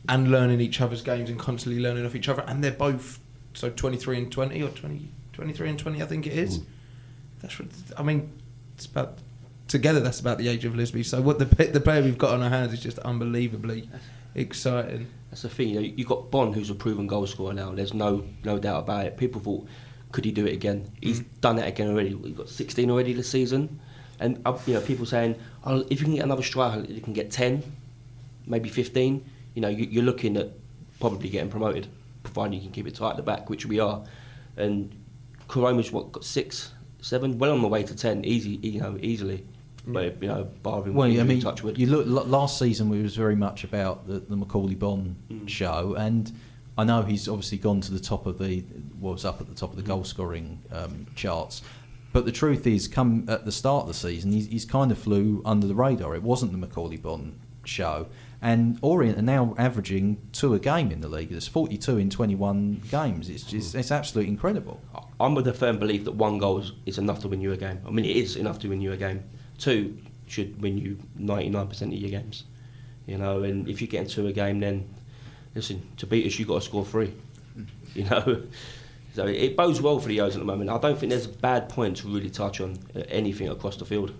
[0.08, 3.18] and learning each other's games and constantly learning off each other, and they're both
[3.54, 6.60] so twenty three and twenty or 20, 23 and twenty, I think it is.
[7.40, 8.30] That's what I mean.
[8.76, 9.18] It's about
[9.68, 10.00] together.
[10.00, 11.02] That's about the age of Lisbie.
[11.02, 13.88] So what the the player we've got on our hands is just unbelievably
[14.34, 15.06] exciting.
[15.30, 15.68] That's the thing.
[15.68, 17.72] You know, you've got Bonne, who's a proven goal scorer now.
[17.72, 19.16] There's no no doubt about it.
[19.16, 19.66] People thought,
[20.12, 20.90] could he do it again?
[21.00, 21.26] He's Mm.
[21.40, 22.14] done it again already.
[22.14, 23.80] We've got 16 already this season,
[24.20, 27.12] and uh, you know, people saying, oh, if you can get another striker, you can
[27.12, 27.62] get 10,
[28.46, 29.24] maybe 15.
[29.54, 30.50] You know, you, you're looking at
[31.00, 31.86] probably getting promoted,
[32.22, 34.04] providing you can keep it tight at the back, which we are.
[34.56, 34.94] And
[35.48, 39.44] Koroma's what got six, seven, well on the way to 10, easy, you know, easily.
[39.86, 41.78] But you know, barring Well, I mean, touch wood.
[41.78, 42.88] you look last season.
[42.88, 45.48] We was very much about the, the Macauley Bonne Mm.
[45.48, 46.32] show, and
[46.78, 48.64] I know he's obviously gone to the top of the
[49.00, 49.86] was up at the top of the Mm.
[49.86, 51.62] goal scoring um, charts.
[52.12, 54.98] But the truth is, come at the start of the season, he's, he's kind of
[54.98, 56.14] flew under the radar.
[56.14, 58.06] It wasn't the Macauley Bonne show,
[58.40, 61.30] and Orient are now averaging two a game in the league.
[61.30, 63.28] There's 42 in 21 games.
[63.28, 64.80] It's just it's absolutely incredible.
[65.20, 67.56] I'm with the firm belief that one goal is, is enough to win you a
[67.56, 67.80] game.
[67.86, 69.24] I mean, it is enough to win you a game.
[69.58, 72.44] Two should win you 99% of your games.
[73.06, 74.88] You know, and if you get into a game, then
[75.54, 77.12] listen, to beat us, you've got to score three.
[77.94, 78.42] You know,
[79.14, 80.68] so it bodes well for the O's at the moment.
[80.68, 83.84] I don't think there's a bad point to really touch on uh, anything across the
[83.84, 84.12] field.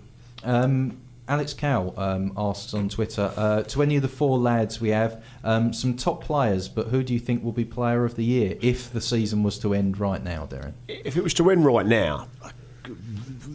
[0.45, 4.89] Um, Alex Cow um, asks on Twitter uh, to any of the four lads we
[4.89, 8.23] have, um, some top players, but who do you think will be player of the
[8.23, 10.73] year if the season was to end right now, Darren?
[10.87, 12.29] If it was to end right now,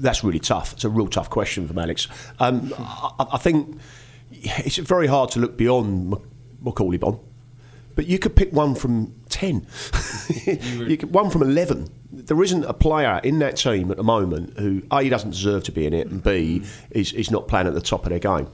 [0.01, 0.73] that's really tough.
[0.73, 2.09] It's a real tough question from Alex.
[2.39, 3.79] Um, I, I think
[4.31, 6.21] it's very hard to look beyond Mac-
[6.63, 7.21] Macauley Bonne,
[7.95, 9.67] but you could pick one from 10,
[10.47, 11.89] you could, one from 11.
[12.13, 15.73] There isn't a player in that team at the moment who, A, doesn't deserve to
[15.73, 18.49] be in it, and B, is, is not playing at the top of their game.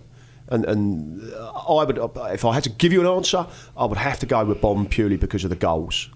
[0.49, 4.21] And, and I would, if I had to give you an answer, I would have
[4.21, 6.09] to go with Bonne purely because of the goals.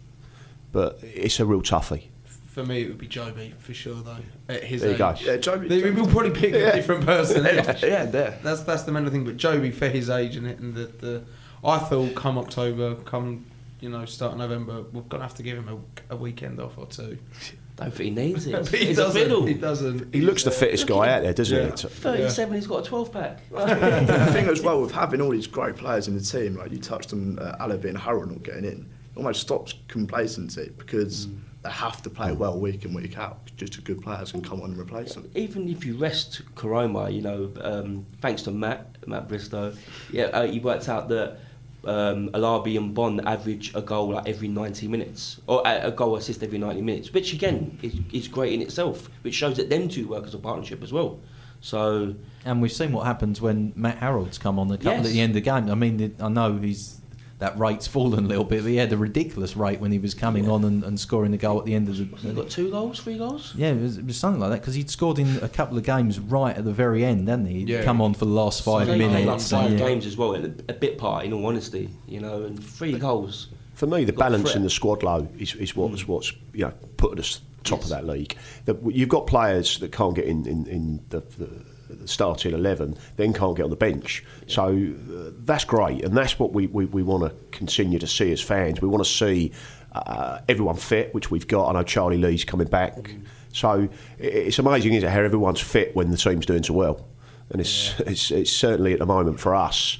[0.70, 2.09] But it's a real toughie.
[2.52, 4.16] For me, it would be Jobi for sure, though.
[4.48, 5.14] At his There you age, go.
[5.32, 5.68] Yeah, Jobi.
[5.68, 7.44] They- we'll probably pick a different person.
[7.44, 8.38] yeah, yeah, there.
[8.42, 9.24] That's that's the main thing.
[9.24, 11.22] But Jobi for his age and it, and the, the
[11.64, 13.46] I thought come October, come
[13.80, 15.68] you know start of November, we're gonna have to give him
[16.10, 17.18] a, a weekend off or two.
[17.76, 18.68] Don't think he needs it.
[18.76, 19.22] He He's doesn't.
[19.22, 19.46] fiddle.
[19.46, 20.12] He doesn't.
[20.12, 21.70] He looks the fittest guy out there, doesn't Yeah.
[21.70, 21.88] he?
[21.88, 23.48] 37, he's got a 12 pack.
[23.50, 26.78] the thing as well with having all these great players in the team, like you
[26.78, 28.80] touched on uh, Alabi and Harrold not getting in,
[29.14, 31.28] it almost stops complacency because
[31.62, 33.38] they have to play well week in week out.
[33.56, 35.30] Just a good players can come on and replace them.
[35.34, 39.74] even if you rest Koroma, you know, um, thanks to Matt, Matt Bristow,
[40.10, 41.38] yeah, uh, he worked out that
[41.84, 46.16] um, Alabi and Bonne average a goal like every 90 minutes, or a, a goal
[46.16, 49.88] assist every 90 minutes, which again is, is great in itself, which shows that them
[49.88, 51.18] two work as a partnership as well.
[51.62, 52.14] So,
[52.46, 55.06] And we've seen what happens when Matt Harrold's come on the couple Yes.
[55.08, 55.70] at the end of the game.
[55.70, 56.99] I mean, I know he's
[57.40, 60.14] that rate's fallen a little bit, but he had a ridiculous rate when he was
[60.14, 62.04] coming on and, and scoring the goal at the end of the.
[62.16, 63.54] he got two goals, three goals?
[63.56, 65.84] Yeah, it was, it was something like that because he'd scored in a couple of
[65.84, 67.60] games right at the very end, hadn't he?
[67.60, 67.82] He'd Yeah.
[67.82, 69.50] come on for the last five They played like minutes.
[69.50, 69.78] five yeah.
[69.78, 73.48] games as well, a, a bit part, in all honesty, you know, and three goals.
[73.74, 76.08] For me, the balance in the squad low is, is what's mm.
[76.08, 78.36] what's you know put us top of that league.
[78.66, 81.64] The, you've got players that can't get in in, in the, the, the
[82.06, 84.24] starting eleven, then can't get on the bench.
[84.46, 88.32] So uh, that's great, and that's what we, we, we want to continue to see
[88.32, 88.80] as fans.
[88.80, 89.52] We want to see
[89.92, 91.68] uh, everyone fit, which we've got.
[91.68, 93.14] I know Charlie Lee's coming back,
[93.52, 97.06] so i it's amazing, isn't it, how everyone's fit when the team's doing so well.
[97.50, 99.98] And it's, it's it's certainly at the moment for us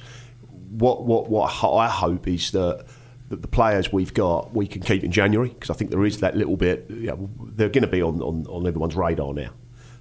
[0.71, 2.85] what what what I hope is that
[3.29, 6.19] the, the players we've got we can keep in January because I think there is
[6.19, 6.85] that little bit.
[6.89, 9.51] You know, they're going to be on, on, on everyone's radar now.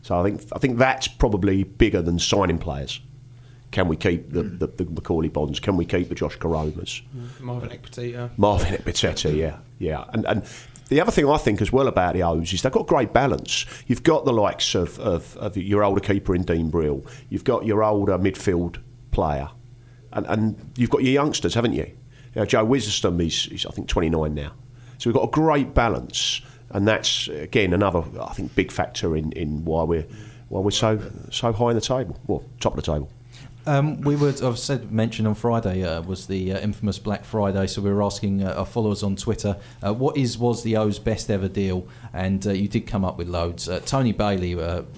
[0.03, 3.01] So I think I think that's probably bigger than signing players.
[3.70, 4.59] Can we keep the, mm.
[4.59, 5.61] the, the Macauley Bonnes?
[5.61, 7.03] Can we keep the Josh Koromas?
[7.16, 7.40] Mm.
[7.40, 8.30] Marvin Ekpiteta.
[8.36, 10.07] Marvin Ekpiteta, yeah, yeah.
[10.12, 10.42] And, and
[10.88, 13.66] the other thing I think as well about the O's is they've got great balance.
[13.86, 17.07] You've got the likes of, of, of your older keeper in Dean Brill.
[17.28, 18.78] You've got your older midfield
[19.12, 19.51] player.
[20.12, 21.96] and, and you've got your youngsters, haven't you?
[22.46, 24.53] Joe Witherspoon is, is, I think, 29 now.
[24.98, 29.33] So we've got a great balance, and that's again another, I think, big factor in,
[29.33, 30.07] in why we're
[30.49, 31.01] why we're so
[31.31, 33.11] so high in the table, well, top of the table.
[33.66, 37.66] Um, we would have said mentioned on Friday uh, was the uh, infamous Black Friday.
[37.66, 40.99] So we were asking uh, our followers on Twitter uh, what is was the O's
[40.99, 43.68] best ever deal, and uh, you did come up with loads.
[43.68, 44.55] Uh, Tony Bailey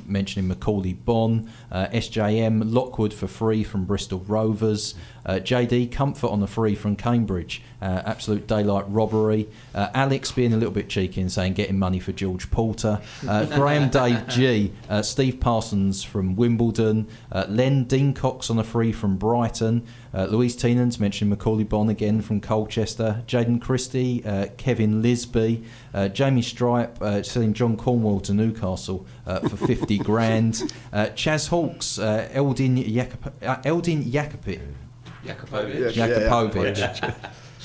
[0.06, 4.94] mentioning Macauley Bonne, SJM Lockwood for free from Bristol Rovers,
[5.26, 9.48] JD Comfort on the free from Cambridge, absolute daylight robbery.
[9.74, 13.00] Alex being a little bit cheeky and saying getting money for George Porter.
[13.20, 17.08] Graham Dave G, Steve Parsons from Wimbledon,
[17.48, 19.86] Len Dean Cox on the free from Brighton.
[20.14, 23.22] Uh, Louise Teenans mentioned Macauley Bonne again from Colchester.
[23.26, 25.64] Jaden Christie, uh, Kevin Lisbie,
[25.94, 30.70] uh, Jamie Stripe uh, selling John Cornwell to Newcastle uh, for 50 grand.
[30.92, 34.04] Uh, Chaz Hawks, Eldin, Jakop- Eldin.
[35.24, 35.92] Jakupovic.
[35.92, 36.78] Jakupovic.
[36.78, 37.14] Yeah,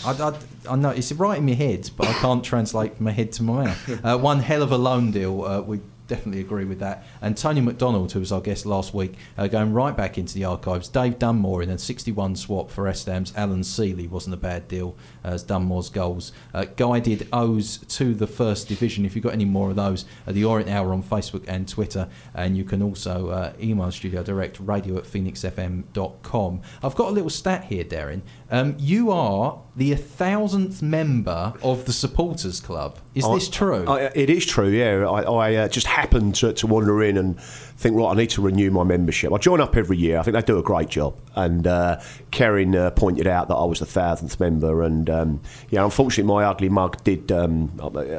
[0.05, 0.11] I,
[0.69, 3.31] I, I, know it's right in my head, but I can't translate from my head
[3.33, 4.03] to my mouth.
[4.05, 5.43] Uh, one hell of a loan deal.
[5.43, 7.05] Uh, we definitely agree with that.
[7.21, 10.45] And Tony McDonald, who was our guest last week, uh, going right back into the
[10.45, 10.87] archives.
[10.87, 15.43] Dave Dunmore in a 61 swap for Estam's Alan Sealey wasn't a bad deal as
[15.43, 16.31] Dunmore's goals.
[16.53, 19.05] Uh, guided O's to the first division.
[19.05, 22.07] If you've got any more of those, uh, the Orient Hour on Facebook and Twitter.
[22.33, 26.61] And you can also uh, email Studio Direct radio at phoenixfm.com.
[26.83, 28.21] I've got a little stat here, Darren.
[28.49, 32.97] Um, you are the thousandth member of the supporters club.
[33.13, 33.85] Is I, this true?
[33.87, 34.69] I, it is true.
[34.69, 38.31] Yeah, I, I uh, just happened to, to, wander in and think, right, I need
[38.31, 39.31] to renew my membership.
[39.31, 40.17] I join up every year.
[40.17, 41.15] I think they do a great job.
[41.35, 42.01] And uh,
[42.31, 46.43] Karen uh, pointed out that I was the thousandth member, and um, yeah, unfortunately, my
[46.43, 47.31] ugly mug did.
[47.31, 47.71] Um,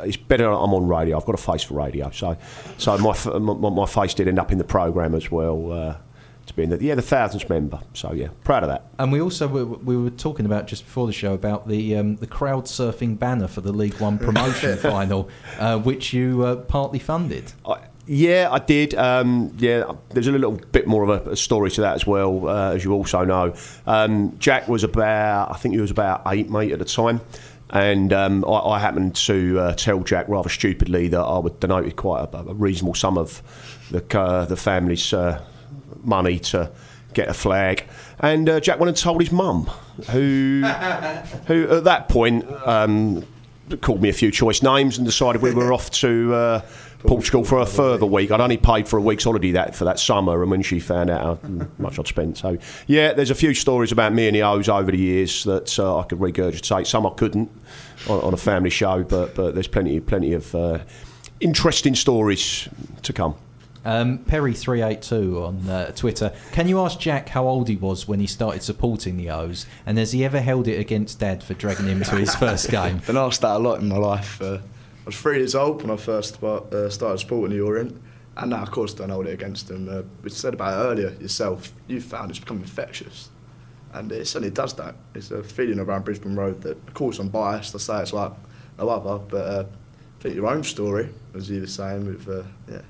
[0.05, 1.17] it's better I'm on radio.
[1.17, 2.37] I've got a face for radio, so
[2.77, 5.97] so my my, my face did end up in the program as well uh,
[6.49, 7.81] to be in the yeah the thousands member.
[7.95, 8.89] So yeah, proud of that.
[8.99, 12.17] And we also were, we were talking about just before the show about the um,
[12.17, 15.29] the crowd surfing banner for the League One promotion final,
[15.59, 17.53] uh, which you uh, partly funded.
[17.67, 17.79] I,
[18.11, 18.95] yeah, I did.
[18.95, 22.49] Um, yeah, there's a little bit more of a, a story to that as well,
[22.49, 23.55] uh, as you also know.
[23.87, 27.21] Um, Jack was about, I think he was about eight, mate, at the time.
[27.71, 31.97] And um, I, I, happened to uh, tell Jack rather stupidly that I would donate
[31.97, 33.43] quite a, a reasonable sum of
[33.91, 35.45] the, uh, the family's uh,
[36.05, 36.71] money to
[37.15, 37.85] get a flag.
[38.21, 39.65] And uh, Jack went and told his mum,
[40.11, 40.63] who,
[41.47, 43.25] who at that point um,
[43.81, 46.61] called me a few choice names and decided we were off to uh,
[47.01, 48.31] Portugal for a further week.
[48.31, 51.11] I'd only paid for a week's holiday that for that summer, and when she found
[51.11, 54.43] out how much I'd spent, so yeah, there's a few stories about me and the
[54.43, 56.87] O's over the years that uh, I could regurgitate.
[56.87, 57.51] Some I couldn't
[58.09, 60.79] on, on, a family show, but but there's plenty plenty of uh,
[61.41, 62.69] interesting stories
[63.03, 63.37] to come.
[63.89, 66.35] Um, Perry382 on uh, Twitter.
[66.53, 69.65] Can you ask Jack how old he was when he started supporting the O's?
[69.87, 72.99] And has he ever held it against Dad for dragging him to his first game?
[73.07, 74.43] Been asked that a lot in my life.
[74.43, 77.99] Uh, I was three years old when I first uh, started supporting the Orient.
[78.37, 79.89] And now, of course, don't hold it against him.
[79.89, 83.31] Uh, we said about it earlier yourself, you found it's become infectious.
[83.95, 84.97] And it certainly does that.
[85.15, 87.75] It's a feeling around Brisbane Road that, of course, I'm biased.
[87.75, 88.33] I say it's like
[88.79, 92.43] no other, but uh, I think your own story, as you were saying, with, uh,
[92.71, 92.83] yeah,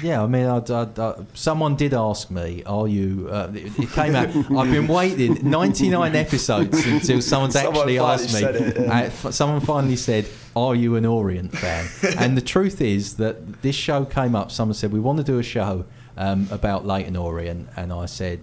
[0.00, 3.90] yeah, I mean, I, I, I, someone did ask me, "Are you?" Uh, it, it,
[3.90, 4.28] came out.
[4.28, 8.42] I've been waiting 99 episodes until someone's someone actually asked me.
[8.42, 9.10] It, yeah.
[9.24, 10.26] uh, someone finally said,
[10.56, 11.88] "Are you an Orient fan?"
[12.18, 14.50] and the truth is that this show came up.
[14.50, 15.84] Someone said, "We want to do a show
[16.16, 18.40] um, about Leyton Orient," and I said,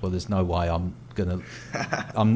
[0.00, 1.40] "Well, there's no way I'm gonna.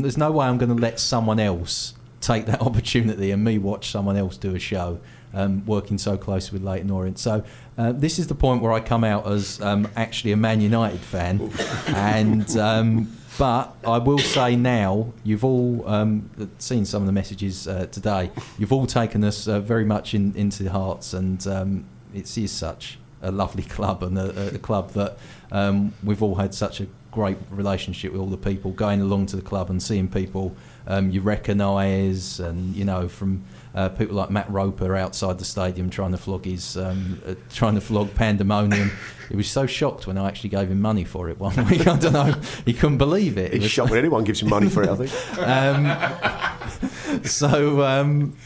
[0.02, 4.16] There's no way I'm gonna let someone else." take that opportunity and me watch someone
[4.16, 4.98] else do a show
[5.34, 7.18] um, working so closely with Leyton Orient.
[7.18, 7.44] So
[7.76, 11.00] uh, this is the point where I come out as um, actually a Man United
[11.00, 11.50] fan,
[11.88, 17.68] and um, but I will say now you've all um, seen some of the messages
[17.68, 18.30] uh, today.
[18.58, 22.50] You've all taken us uh, very much in, into the hearts, and um, it is
[22.50, 25.18] such a lovely club and a, a club that
[25.50, 29.34] um, we've all had such a great relationship with all the people going along to
[29.34, 30.56] the club and seeing people
[31.02, 33.44] you recognise, and you know from
[33.74, 37.74] uh, people like Matt Roper outside the stadium trying to flog his um, uh, trying
[37.74, 38.90] to flog Pandemonium.
[39.28, 41.86] he was so shocked when I actually gave him money for it one week.
[41.86, 43.52] I don't know, he couldn't believe it.
[43.52, 44.88] He's it shocked when anyone gives him money for it.
[44.88, 45.38] I think.
[47.12, 47.82] um, so.
[47.82, 48.36] Um,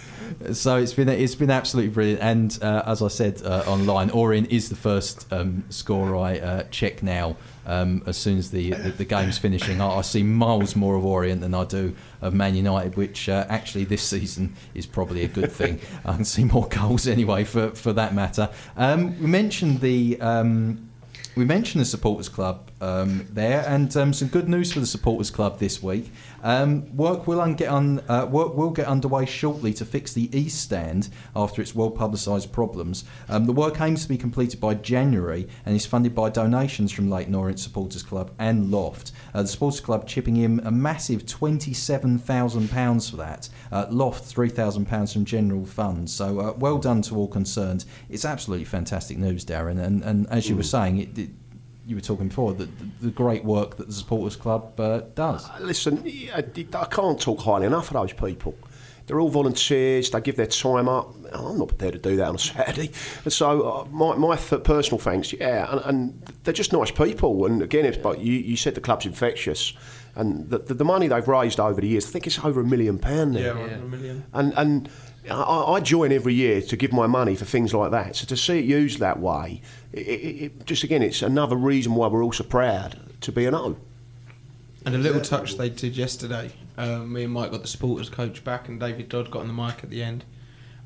[0.53, 4.51] so it's been it's been absolutely brilliant, and uh, as I said uh, online, Orient
[4.51, 7.37] is the first um, score I uh, check now.
[7.64, 11.05] Um, as soon as the, the, the game's finishing, I, I, see miles more of
[11.05, 15.29] Orient than I do of Man United, which uh, actually this season is probably a
[15.29, 15.81] good thing.
[16.05, 18.49] I can see more goals anyway, for for that matter.
[18.77, 20.20] Um, we mentioned the.
[20.20, 20.89] Um,
[21.35, 25.31] we mentioned the supporters club um, there, and um, some good news for the supporters
[25.31, 26.11] club this week.
[26.43, 30.28] Um, work will un- get un- uh, work will get underway shortly to fix the
[30.36, 33.05] east stand after its well publicised problems.
[33.28, 37.09] Um, the work aims to be completed by January and is funded by donations from
[37.09, 39.12] Leyton Orient Supporters Club and Loft.
[39.34, 43.49] Uh, the Supporters Club chipping in a massive twenty-seven thousand pounds for that.
[43.70, 46.12] Uh, Loft three thousand pounds from general funds.
[46.12, 47.84] So uh, well done to all concerned.
[48.09, 49.82] It's absolutely fantastic news, Darren.
[49.82, 51.30] And, and as you were saying, it, it
[51.87, 52.68] you were talking before, the,
[53.01, 55.49] the great work that the Supporters Club uh, does.
[55.49, 56.05] Uh, listen,
[56.35, 58.57] I, I can't talk highly enough of those people.
[59.07, 60.11] They're all volunteers.
[60.11, 61.14] They give their time up.
[61.33, 62.93] I'm not prepared to do that on a Saturday.
[63.28, 67.47] So uh, my, my th- personal thanks, yeah, and, and, they're just nice people.
[67.47, 69.72] And again, it's, but you, you said the club's infectious,
[70.14, 72.64] and the, the, the, money they've raised over the years, I think it's over a
[72.64, 73.41] million pound now.
[73.41, 73.74] Yeah, yeah.
[73.74, 74.24] a million.
[74.33, 74.89] And and
[75.31, 78.16] I, I, join every year to give my money for things like that.
[78.16, 79.62] So to see it used that way,
[79.93, 83.47] it, it, it, just again, it's another reason why we're all so proud to be
[83.47, 83.77] an O.
[84.85, 86.51] And a little touch they did yesterday.
[86.77, 89.53] Um, me and Mike got the supporters coach back, and David Dodd got on the
[89.53, 90.25] mic at the end,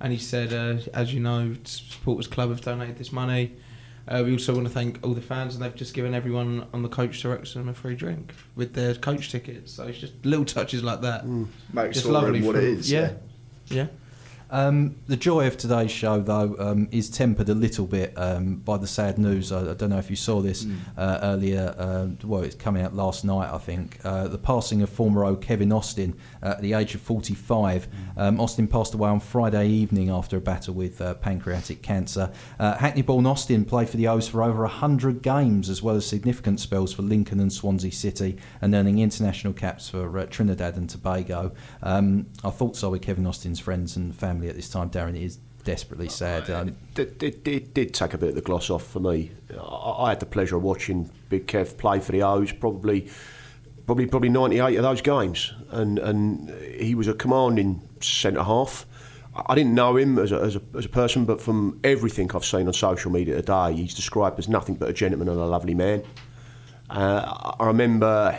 [0.00, 3.52] and he said, uh, "As you know, supporters club have donated this money.
[4.08, 6.82] Uh, we also want to thank all the fans, and they've just given everyone on
[6.82, 9.72] the coach to Wrexham a free drink with their coach tickets.
[9.72, 11.24] So it's just little touches like that.
[11.24, 11.48] Mm.
[11.72, 12.92] Makes just lovely what it is.
[12.92, 13.12] Yeah,
[13.68, 13.76] yeah.
[13.76, 13.86] yeah.
[14.50, 18.76] Um, the joy of today's show, though, um, is tempered a little bit um, by
[18.76, 19.50] the sad news.
[19.50, 20.76] I, I, don't know if you saw this mm.
[20.96, 21.74] uh, earlier.
[21.76, 23.98] Uh, well, it's coming out last night, I think.
[24.04, 27.88] Uh, the passing of former O Kevin Austin uh, at the age of 45.
[28.16, 28.40] Mm.
[28.40, 32.30] Austin passed away on Friday evening after a battle with uh, pancreatic cancer.
[32.60, 36.60] Uh, Hackney-born Austin played for the O's for over 100 games, as well as significant
[36.60, 41.52] spells for Lincoln and Swansea City, and earning international caps for Trinidad and Tobago.
[41.82, 45.16] Um, I thought so with Kevin Austin's friends and family family at this time, Darren,
[45.16, 46.50] it is desperately sad.
[46.50, 49.32] Um, it, it, it, did take a bit of the gloss off for me.
[49.58, 53.08] I, I, had the pleasure of watching Big Kev play for the O's, probably,
[53.86, 58.86] probably, probably 98 of those games, and and he was a commanding centre half.
[59.34, 62.44] I didn't know him as a, as a, as a person, but from everything I've
[62.44, 65.74] seen on social media today, he's described as nothing but a gentleman and a lovely
[65.74, 66.04] man.
[66.88, 68.32] Uh, I remember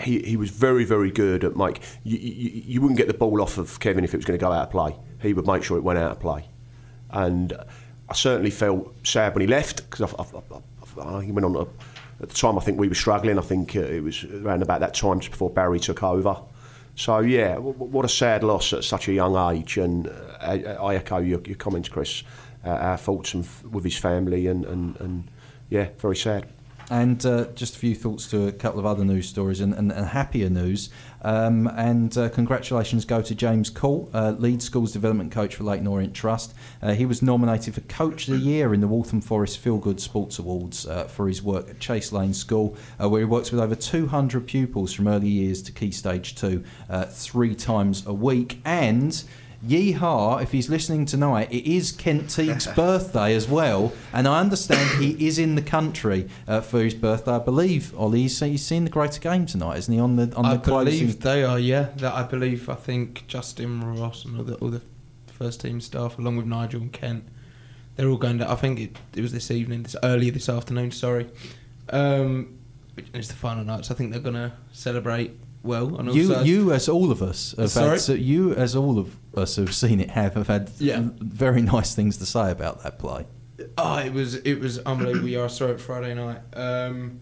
[0.00, 1.80] he, he was very, very good at Mike.
[2.04, 4.44] You, you, you, wouldn't get the ball off of Kevin if it was going to
[4.44, 6.44] go out of play he would make sure it went out of play.
[7.10, 7.52] And
[8.08, 11.56] I certainly felt sad when he left because he went on.
[11.56, 11.66] A,
[12.22, 13.38] at the time, I think we were struggling.
[13.38, 16.36] I think uh, it was around about that time just before Barry took over.
[16.94, 19.78] So yeah, what a sad loss at such a young age.
[19.78, 22.22] And uh, I, echo your, your comments, Chris.
[22.64, 25.30] Uh, our thoughts with his family, and, and, and
[25.68, 26.46] yeah, very sad.
[26.90, 29.90] And uh, just a few thoughts to a couple of other news stories and, and,
[29.90, 30.90] and happier news.
[31.22, 35.86] Um, and uh, congratulations go to James Cole, uh, Leeds Schools Development Coach for Leyton
[35.86, 36.54] Orient Trust.
[36.82, 40.00] Uh, he was nominated for Coach of the Year in the Waltham Forest Feel Good
[40.00, 43.60] Sports Awards uh, for his work at Chase Lane School, uh, where he works with
[43.60, 48.60] over 200 pupils from early years to Key Stage 2 uh, three times a week.
[48.66, 49.24] And
[49.66, 55.02] Yeehaw, if he's listening tonight, it is Kent Teague's birthday as well, and I understand
[55.02, 57.32] he is in the country uh, for his birthday.
[57.32, 59.98] I believe Ollie, he's, he's seen the Greater Game tonight, isn't he?
[59.98, 61.88] On the on I the believe they are, yeah.
[61.96, 62.68] That I believe.
[62.68, 64.82] I think Justin Ross and all the, all the
[65.26, 67.24] first team staff, along with Nigel and Kent,
[67.96, 68.50] they're all going to.
[68.50, 70.90] I think it, it was this evening, this earlier this afternoon.
[70.90, 71.30] Sorry,
[71.88, 72.58] um,
[73.14, 75.96] it's the final night, so I think they're going to celebrate well.
[75.96, 77.90] And you, you as all of us have Sorry?
[77.90, 81.00] had, so you as all of us who've seen it have have had yeah.
[81.18, 83.26] very nice things to say about that play.
[83.78, 85.28] Oh, it was it was unbelievable.
[85.28, 86.40] yeah, I saw it Friday night.
[86.54, 87.20] Um,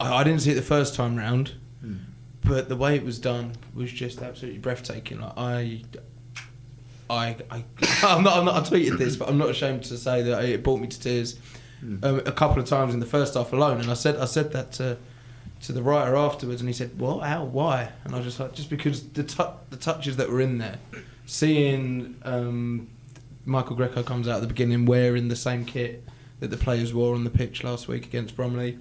[0.00, 1.52] I, I, didn't see it the first time round,
[1.84, 2.00] mm.
[2.44, 5.20] but the way it was done was just absolutely breathtaking.
[5.20, 5.82] Like I,
[7.08, 7.64] I, I,
[8.02, 8.56] I'm not, I'm not.
[8.56, 11.38] I tweeted this, but I'm not ashamed to say that it brought me to tears
[11.84, 12.04] mm.
[12.04, 13.80] um, a couple of times in the first half alone.
[13.80, 14.98] And I said I said that to
[15.62, 17.26] to the writer afterwards, and he said, "What?
[17.26, 17.44] How?
[17.44, 20.58] Why?" And I was just like, "Just because the tu- the touches that were in
[20.58, 20.78] there,
[21.26, 22.88] seeing um,
[23.44, 26.04] Michael Greco comes out at the beginning wearing the same kit
[26.40, 28.78] that the players wore on the pitch last week against Bromley,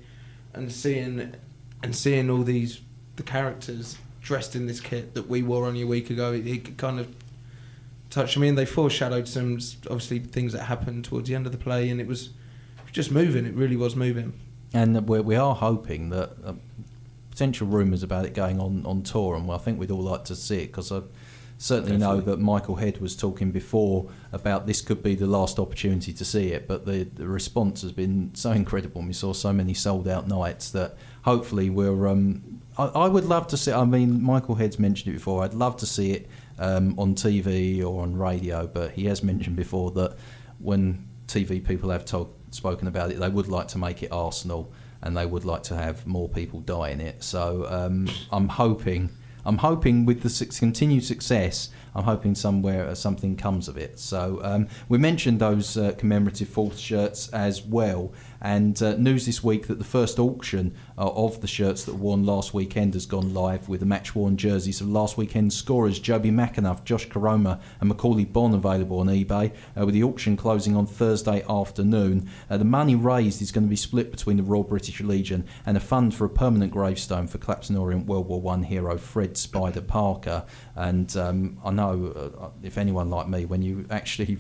[0.53, 1.35] and seeing
[1.83, 2.81] and seeing all these
[3.15, 6.77] the characters dressed in this kit that we wore only a week ago, it, it
[6.77, 7.07] kind of
[8.09, 11.57] touched me, and they foreshadowed some obviously things that happened towards the end of the
[11.57, 12.31] play, and it was
[12.91, 13.45] just moving.
[13.45, 14.33] It really was moving."
[14.73, 16.53] And we we are hoping that uh,
[17.29, 20.25] potential rumours about it going on on tour, and well, I think we'd all like
[20.25, 21.01] to see it because I
[21.61, 22.17] certainly Definitely.
[22.17, 26.25] know that Michael Head was talking before about this could be the last opportunity to
[26.25, 28.99] see it, but the, the response has been so incredible.
[28.99, 32.07] And we saw so many sold out nights that hopefully we're.
[32.07, 33.71] Um, I, I, would love to see.
[33.71, 35.43] I mean, Michael Head's mentioned it before.
[35.43, 39.55] I'd love to see it um, on TV or on radio, but he has mentioned
[39.55, 40.17] before that
[40.57, 43.19] when TV people have told spoken about it.
[43.19, 44.71] They would like to make it Arsenal,
[45.01, 47.23] and they would like to have more people die in it.
[47.23, 49.09] So um, I'm hoping,
[49.45, 53.99] I'm hoping with the su- continued success, I'm hoping somewhere uh, something comes of it.
[53.99, 58.13] So um, we mentioned those uh, commemorative fourth shirts as well.
[58.41, 62.01] And uh, news this week that the first auction uh, of the shirts that were
[62.01, 65.99] worn last weekend has gone live with the match worn jerseys of last weekend's scorers
[65.99, 70.75] Jobi McAnuff, Josh Koroma, and Macaulay Bonne available on eBay, uh, with the auction closing
[70.75, 72.29] on Thursday afternoon.
[72.49, 75.77] Uh, the money raised is going to be split between the Royal British Legion and
[75.77, 79.81] a fund for a permanent gravestone for Clapton Orient World War One hero Fred Spider
[79.81, 80.45] Parker.
[80.75, 84.39] And um, I know uh, if anyone like me, when you actually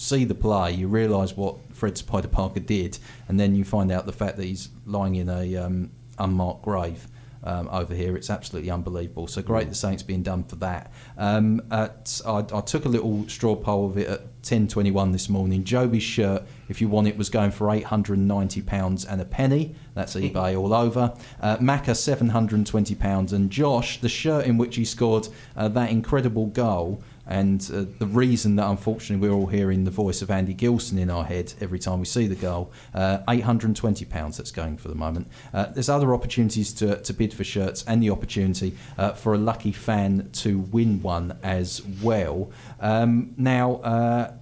[0.00, 2.98] see the play, you realise what Fred Spider Parker did,
[3.28, 7.06] and then you find out the fact that he's lying in a um, unmarked grave.
[7.42, 9.26] Um, over here, it's absolutely unbelievable.
[9.26, 10.92] So great, the Saints being done for that.
[11.16, 15.64] Um, at, I, I, took a little straw poll of it at 10:21 this morning.
[15.64, 19.74] Jobi's shirt, if you want it, was going for 890 pounds and a penny.
[19.94, 21.14] That's eBay all over.
[21.40, 26.46] Uh, Macca 720 pounds, and Josh, the shirt in which he scored uh, that incredible
[26.46, 30.98] goal, and uh, the reason that unfortunately we're all hearing the voice of Andy Gilson
[30.98, 34.96] in our head every time we see the goal, uh, £820 that's going for the
[34.96, 35.28] moment.
[35.54, 39.38] Uh, there's other opportunities to, to bid for shirts and the opportunity uh, for a
[39.38, 42.50] lucky fan to win one as well.
[42.80, 44.32] Um, now, uh,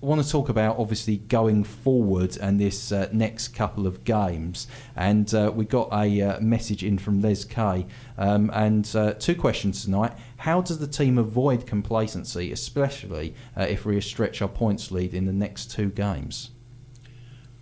[0.00, 4.68] I want to talk about obviously going forward and this uh, next couple of games.
[4.94, 7.84] And uh, we got a uh, message in from Les K.
[8.16, 10.12] Um, and uh, two questions tonight.
[10.38, 15.26] How does the team avoid complacency, especially uh, if we stretch our points lead in
[15.26, 16.50] the next two games?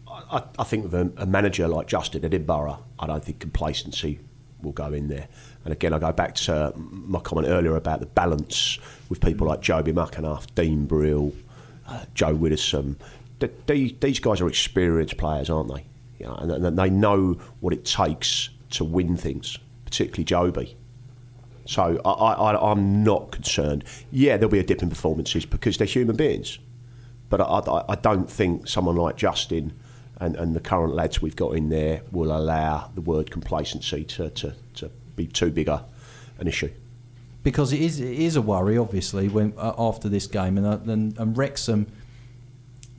[0.09, 4.20] I, I think with a, a, manager like Justin Edinburgh, I don't think complacency
[4.62, 5.29] will go in there.
[5.64, 9.61] And again, I go back to my comment earlier about the balance with people like
[9.62, 11.33] Jobi McAnuff, Dean Brill,
[11.89, 12.97] uh, Joe Widdowson.
[13.66, 15.85] these guys are experienced players, aren't they?
[16.18, 20.74] You know, and, and, they know what it takes to win things, particularly Jobi.
[21.66, 23.84] So I, I, I'm not concerned.
[24.10, 26.58] Yeah, there'll be a dip in performances because they're human beings.
[27.28, 29.72] But I, I don't think someone like Justin
[30.18, 34.30] and, and the current lads we've got in there will allow the word complacency to,
[34.30, 36.70] to, to be too big an issue
[37.46, 40.80] because it is it is a worry, obviously, when uh, after this game, and, uh,
[40.90, 41.86] and, and Wrexham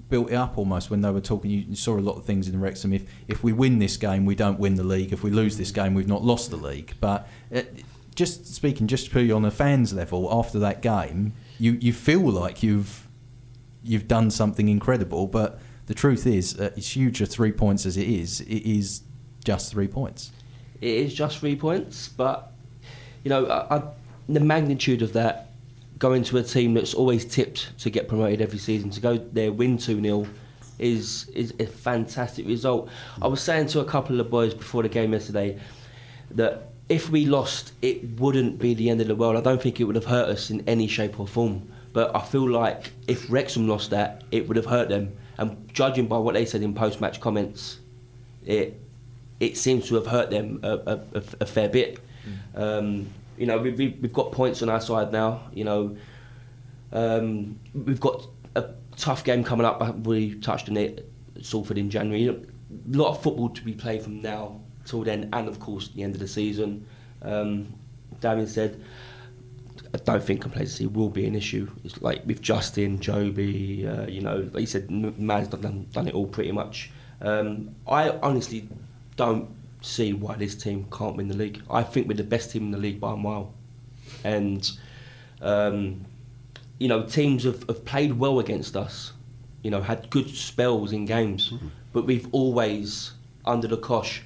[0.10, 1.52] built it up almost when they were talking.
[1.52, 2.94] You, saw a lot of things in Wrexham.
[2.94, 5.12] If if we win this game, we don't win the league.
[5.12, 6.94] If we lose this game, we've not lost the league.
[7.02, 7.64] But uh,
[8.18, 12.64] just speaking, just purely on a fans level, after that game, you you feel like
[12.64, 13.08] you've
[13.84, 15.28] you've done something incredible.
[15.28, 19.04] But the truth is, uh, as huge a three points as it is, it is
[19.46, 20.32] just three points.
[20.82, 22.52] It is just three points, but
[23.24, 23.84] you know, I, I
[24.28, 25.52] the magnitude of that
[26.00, 29.52] going to a team that's always tipped to get promoted every season to go there
[29.52, 30.28] win 2 0
[30.80, 32.90] is is a fantastic result.
[33.22, 35.60] I was saying to a couple of boys before the game yesterday
[36.32, 39.36] that if we lost, it wouldn't be the end of the world.
[39.36, 41.70] I don't think it would have hurt us in any shape or form.
[41.92, 45.16] But I feel like if Wrexham lost that, it would have hurt them.
[45.38, 47.80] And judging by what they said in post-match comments,
[48.46, 48.80] it
[49.40, 52.00] it seems to have hurt them a, a, a fair bit.
[52.56, 52.62] Mm.
[52.62, 53.08] Um,
[53.38, 55.42] you know, we, we, we've got points on our side now.
[55.54, 55.98] You know,
[56.92, 58.26] um, we've got
[58.56, 60.00] a tough game coming up.
[60.00, 61.08] We touched on it,
[61.42, 62.28] Salford in January.
[62.30, 66.04] A lot of football to be played from now till then, and of course the
[66.04, 66.86] end of the season.
[67.22, 67.74] Um,
[68.22, 68.82] Damien said,
[69.94, 71.70] I don't think complacency will be an issue.
[71.84, 76.14] It's like with Justin, Jobi, uh, you know, like you said, man's done, done it
[76.14, 76.92] all pretty much.
[77.22, 78.68] Um, I honestly
[79.16, 79.50] don't
[79.82, 81.62] see why this team can't win the league.
[81.70, 83.54] I think we're the best team in the league by a mile.
[84.24, 84.70] And,
[85.42, 86.06] um,
[86.80, 89.14] you know, teams have, have played well against us,
[89.64, 91.68] you know, had good spells in games, mm-hmm.
[91.94, 93.14] but we've always,
[93.46, 94.24] under the cosh,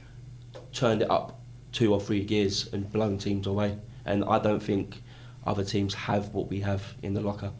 [0.73, 1.41] turned it up
[1.71, 3.77] two or three gears and blown teams away.
[4.05, 5.01] And I don't think
[5.45, 7.51] other teams have what we have in the locker.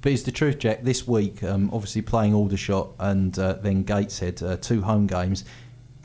[0.00, 0.82] But it's the truth, Jack.
[0.82, 5.44] This week, um, obviously playing Aldershot and uh, then Gateshead, uh, two home games,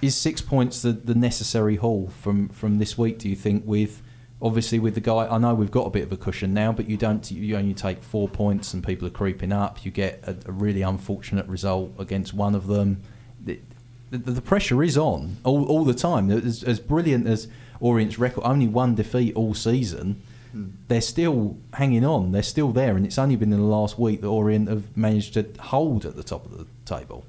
[0.01, 3.19] is six points the, the necessary haul from, from this week?
[3.19, 4.03] Do you think with
[4.39, 5.27] obviously with the guy?
[5.27, 7.29] I know we've got a bit of a cushion now, but you don't.
[7.31, 9.83] You only take four points, and people are creeping up.
[9.83, 13.01] You get a, a really unfortunate result against one of them.
[14.09, 16.31] The, the, the pressure is on all, all the time.
[16.31, 17.47] As, as brilliant as
[17.79, 20.21] Orient's record, only one defeat all season.
[20.51, 20.67] Hmm.
[20.87, 22.31] They're still hanging on.
[22.31, 25.33] They're still there, and it's only been in the last week that Orient have managed
[25.33, 27.25] to hold at the top of the table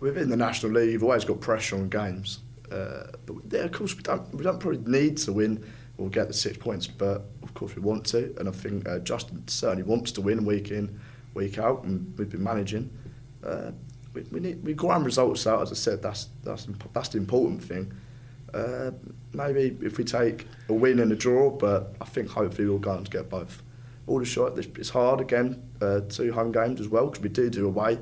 [0.00, 2.40] within the National League, you've always got pressure on games.
[2.70, 5.64] Uh, but yeah, of course, we don't we don't probably need to win
[5.96, 8.98] or get the six points, but of course we want to, and I think uh,
[9.00, 11.00] Justin certainly wants to win week in,
[11.34, 12.90] week out, and we've been managing.
[13.42, 13.72] Uh,
[14.14, 15.62] we, we need we grind results out.
[15.62, 17.92] As I said, that's that's that's the important thing.
[18.52, 18.92] Uh,
[19.32, 23.02] maybe if we take a win and a draw, but I think hopefully we'll go
[23.02, 23.62] to get both.
[24.06, 25.62] Aldershot, it's hard again.
[25.82, 27.98] Uh, two home games as well because we do do away.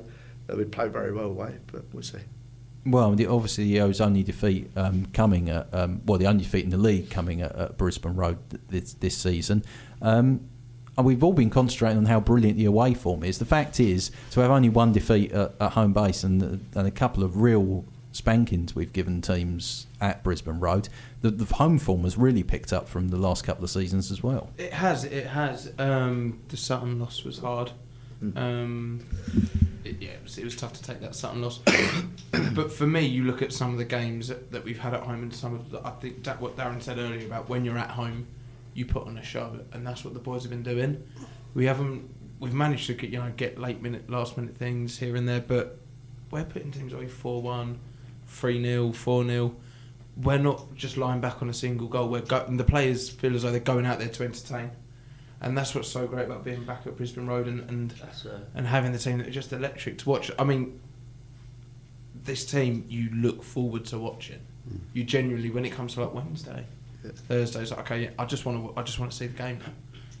[0.49, 2.19] Uh, we play very well away, but we'll see.
[2.85, 6.69] Well, obviously, the O's only defeat um, coming at, um, well, the only defeat in
[6.69, 8.37] the league coming at, at Brisbane Road
[8.69, 9.65] this, this season.
[10.01, 10.49] Um, and
[11.05, 13.39] we've all been concentrating on how brilliant the away form is.
[13.39, 16.91] The fact is, to have only one defeat at, at home base and, and a
[16.91, 20.89] couple of real spankings we've given teams at Brisbane Road,
[21.21, 24.23] the, the home form has really picked up from the last couple of seasons as
[24.23, 24.49] well.
[24.57, 25.71] It has, it has.
[25.77, 27.71] Um, the Sutton loss was hard.
[28.23, 28.37] Mm.
[28.37, 29.05] Um,
[29.83, 31.59] it, yeah, it was, it was, tough to take that Sutton loss.
[32.53, 35.01] but for me, you look at some of the games that, that we've had at
[35.01, 37.77] home, and some of the, I think that what Darren said earlier about when you're
[37.77, 38.27] at home,
[38.77, 41.03] you put on a show, and that's what the boys have been doing.
[41.53, 42.09] We haven't,
[42.39, 45.41] we've managed to get you know get late minute, last minute things here and there,
[45.41, 45.79] but
[46.31, 47.79] we're putting teams away four one,
[48.27, 49.55] three 0 four 0
[50.15, 52.09] We're not just lying back on a single goal.
[52.09, 54.71] We're go- the players feel as though they're going out there to entertain
[55.41, 57.93] and that's what's so great about being back at Brisbane Road and and,
[58.55, 60.31] and having the team that are just electric to watch.
[60.39, 60.79] I mean,
[62.23, 64.39] this team you look forward to watching.
[64.69, 64.79] Mm.
[64.93, 66.76] You genuinely, when it comes to like Wednesday, yeah.
[67.03, 69.59] Thursdays, like, okay, yeah, I just want to, I just want to see the game.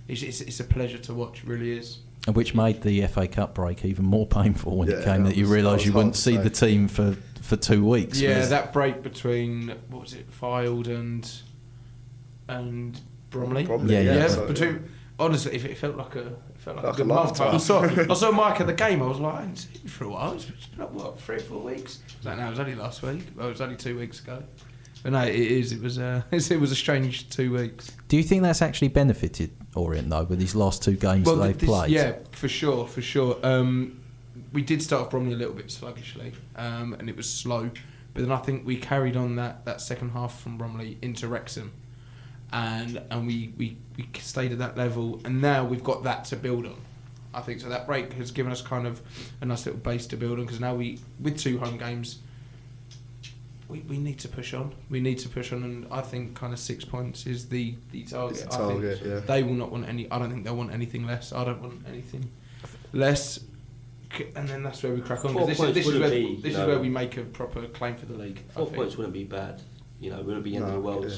[0.07, 1.99] It's, it's, it's a pleasure to watch, it really is.
[2.25, 5.29] And Which made the FA Cup break even more painful when yeah, it came that,
[5.29, 8.19] that you realised you wouldn't see the team for, for two weeks.
[8.19, 11.29] Yeah, that break between what was it, Fylde and
[12.49, 12.99] and
[13.29, 13.65] Bromley.
[13.65, 14.27] Bromley yeah, yeah.
[14.27, 17.13] yeah between honestly, it, it felt like a it felt like, like a good a
[17.13, 17.41] month.
[17.41, 19.01] I saw I saw Mike at the game.
[19.01, 20.33] I was like, I haven't seen you for a while.
[20.33, 21.99] It's been like, what three or four weeks.
[22.07, 23.27] I was like, no, it was only last week.
[23.35, 24.43] Well, it was only two weeks ago.
[25.03, 25.71] But no, it is.
[25.71, 27.91] It was a it was a strange two weeks.
[28.07, 31.47] Do you think that's actually benefited Orient though with these last two games well, that
[31.47, 31.91] they've this, played?
[31.91, 33.37] Yeah, for sure, for sure.
[33.43, 34.01] Um,
[34.53, 37.69] we did start off Bromley a little bit sluggishly, um, and it was slow.
[38.13, 41.71] But then I think we carried on that, that second half from Bromley into Wrexham
[42.51, 46.35] and and we, we, we stayed at that level, and now we've got that to
[46.35, 46.77] build on.
[47.33, 47.69] I think so.
[47.69, 49.01] That break has given us kind of
[49.41, 52.19] a nice little base to build on because now we, with two home games,
[53.67, 54.73] we, we need to push on.
[54.89, 58.03] We need to push on, and I think kind of six points is the the
[58.03, 58.45] target.
[58.49, 59.19] I target, think yeah.
[59.19, 60.09] They will not want any.
[60.09, 61.33] I don't think they'll want anything less.
[61.33, 62.29] I don't want anything
[62.93, 63.39] less.
[64.35, 65.33] And then that's where we crack on.
[65.33, 67.67] Four this points is, this is where be, this is where we make a proper
[67.67, 68.41] claim for the league.
[68.51, 69.61] Four points wouldn't be bad.
[69.99, 71.09] You know, wouldn't be in no, the world.
[71.09, 71.17] Yeah.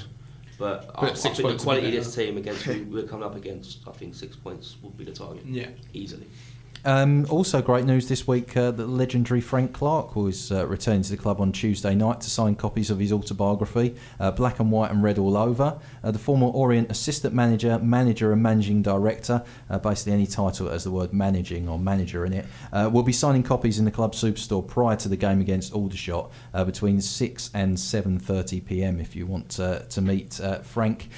[0.58, 3.36] But, but I, I think the quality of this team against who we're coming up
[3.36, 5.46] against, I think six points would be the target.
[5.46, 6.28] Yeah, easily.
[6.86, 11.12] Um, also, great news this week uh, that legendary Frank Clark was uh, returning to
[11.12, 14.92] the club on Tuesday night to sign copies of his autobiography, uh, Black and White
[14.92, 15.78] and Red All Over.
[16.04, 20.74] Uh, the former Orient assistant manager, manager, and managing director, uh, basically any title that
[20.74, 23.92] has the word managing or manager in it, uh, will be signing copies in the
[23.92, 26.32] club superstore prior to the game against Aldershot
[26.66, 29.00] between 6 and 7:30 p.m.
[29.00, 31.10] If you want to meet Frank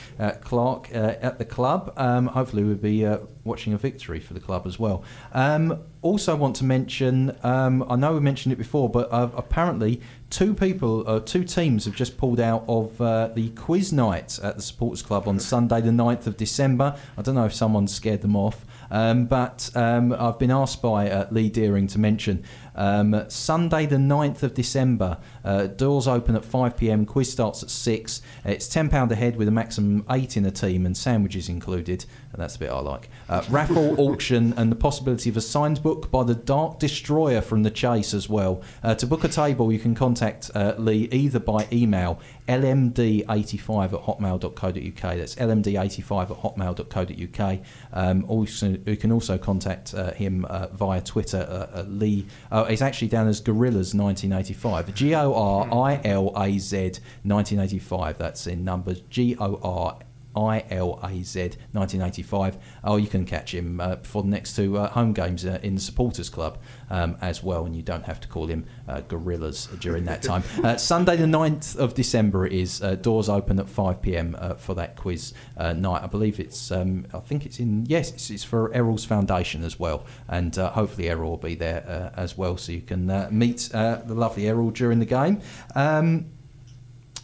[0.41, 3.05] Clark at the club, um, hopefully we'll be
[3.43, 5.03] watching a victory for the club as well.
[5.33, 10.01] Um, also, want to mention um, I know we mentioned it before, but uh, apparently
[10.31, 14.55] two people, uh, two teams have just pulled out of uh, the quiz night at
[14.55, 16.97] the Supporters Club on Sunday, the 9th of December.
[17.17, 18.65] I don't know if someone scared them off.
[18.89, 22.43] Um, but um, I've been asked by uh, Lee Deering to mention
[22.75, 25.17] um, Sunday, the 9th of December.
[25.45, 28.21] Uh, doors open at 5 pm, quiz starts at 6.
[28.45, 32.05] It's £10 a head with a maximum 8 in a team and sandwiches included.
[32.33, 33.09] And that's the bit I like.
[33.29, 37.63] Uh, raffle, auction, and the possibility of a signed book by the Dark Destroyer from
[37.63, 38.61] the Chase as well.
[38.83, 44.01] Uh, to book a table, you can contact uh, Lee either by email lmd85 at
[44.01, 45.17] hotmail.co.uk.
[45.17, 47.59] That's lmd85 at hotmail.co.uk.
[47.93, 52.27] Um, also, you can also contact uh, him uh, via Twitter, uh, Lee.
[52.51, 54.93] Oh, it's actually down as Gorillas 1985.
[54.93, 56.77] G O R I L A Z
[57.23, 58.17] 1985.
[58.17, 59.01] That's in numbers.
[59.09, 59.99] G O R
[60.35, 61.41] I L A Z
[61.73, 62.57] 1985.
[62.83, 65.75] Oh, you can catch him uh, for the next two uh, home games uh, in
[65.75, 66.57] the Supporters Club
[66.89, 70.43] um, as well, and you don't have to call him uh, Gorillas during that time.
[70.61, 74.75] Uh, Sunday, the 9th of December, it is uh, doors open at 5 pm for
[74.75, 76.03] that quiz night.
[76.03, 79.79] I believe it's, um, I think it's in, yes, it's, it's for Errol's Foundation as
[79.79, 84.47] well, and hopefully Errol will be there as well, so you can meet the lovely
[84.47, 85.41] Errol during the game.
[85.73, 86.27] Um,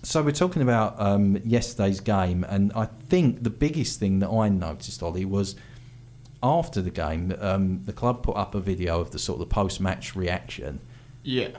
[0.03, 4.49] so we're talking about um, yesterday's game, and I think the biggest thing that I
[4.49, 5.55] noticed, Ollie, was
[6.41, 9.53] after the game, um, the club put up a video of the sort of the
[9.53, 10.79] post-match reaction.
[11.23, 11.49] Yeah.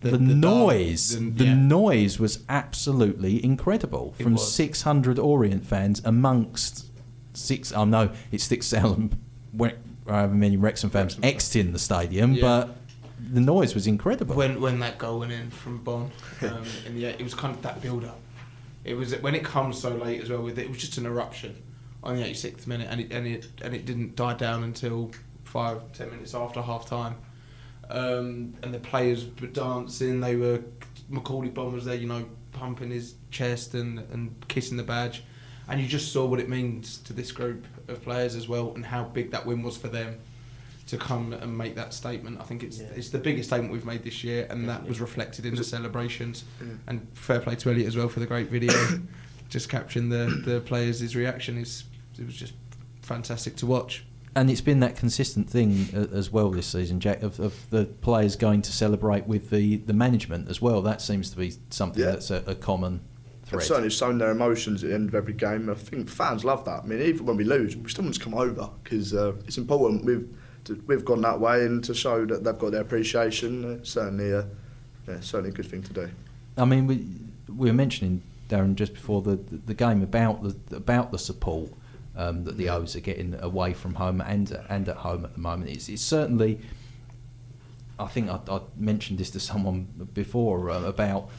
[0.00, 4.52] The, the, the noise, the, the noise was absolutely incredible it from was.
[4.52, 6.86] 600 Orient fans amongst
[7.36, 7.72] six.
[7.72, 9.16] I oh know it's six thousand,
[10.06, 12.40] however many Wrexham fans exiting the stadium, yeah.
[12.42, 12.76] but
[13.32, 14.34] the noise was incredible.
[14.34, 16.10] When when that goal went in from Bonne,
[16.42, 18.20] um, in the it was kind of that build up.
[18.84, 20.42] It was when it comes so late as well.
[20.42, 21.62] With it, it was just an eruption
[22.02, 25.10] on the 86th minute, and it and it and it didn't die down until
[25.44, 27.16] five ten minutes after half time.
[27.88, 30.20] Um, and the players were dancing.
[30.20, 30.62] They were
[31.10, 35.24] Macauley Bonne was there, you know, pumping his chest and and kissing the badge,
[35.68, 38.86] and you just saw what it means to this group of players as well, and
[38.86, 40.20] how big that win was for them
[40.86, 42.40] to come and make that statement.
[42.40, 42.86] I think it's Yeah.
[42.94, 46.44] it's the biggest statement we've made this year, and that was reflected in the celebrations.
[46.60, 46.68] Yeah.
[46.86, 48.72] And fair play to Elliot as well for the great video,
[49.48, 51.84] just capturing the the players' his reaction is
[52.18, 52.54] it was just
[53.02, 54.04] fantastic to watch.
[54.34, 57.86] and it's been that consistent thing uh, as well this season, Jack, of, of the
[57.86, 60.82] players going to celebrate with the, the management as well.
[60.82, 62.10] That seems to be something Yeah.
[62.10, 63.00] that's a, a common
[63.42, 63.62] They've thread.
[63.62, 65.70] certainly shown their emotions at the end of every game.
[65.70, 66.82] I think fans love that.
[66.84, 69.56] I mean, even when we lose, we still want to come over because uh, it's
[69.56, 70.04] important.
[70.04, 70.28] We've
[70.66, 74.44] to, we've gone that way, and to show that they've got their appreciation, certainly, uh,
[75.08, 76.10] yeah, certainly a good thing to do.
[76.56, 77.06] I mean, we,
[77.54, 81.70] we were mentioning Darren just before the, the game about the about the support
[82.16, 85.40] um, that the O's are getting away from home and and at home at the
[85.40, 85.70] moment.
[85.70, 86.60] It's, it's certainly.
[87.98, 91.30] I think I, I mentioned this to someone before uh, about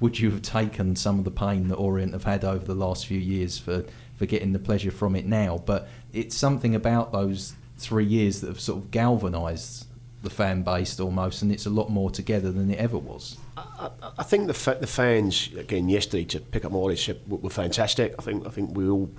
[0.00, 3.06] would you have taken some of the pain that Orient have had over the last
[3.06, 3.84] few years for,
[4.16, 5.62] for getting the pleasure from it now?
[5.64, 9.86] But it's something about those three years that have sort of galvanised
[10.22, 13.36] the fan base almost, and it's a lot more together than it ever was.
[13.56, 17.50] I, I think the fa- the fans again yesterday to pick up more this were,
[17.50, 18.14] fantastic.
[18.18, 19.10] I think I think we all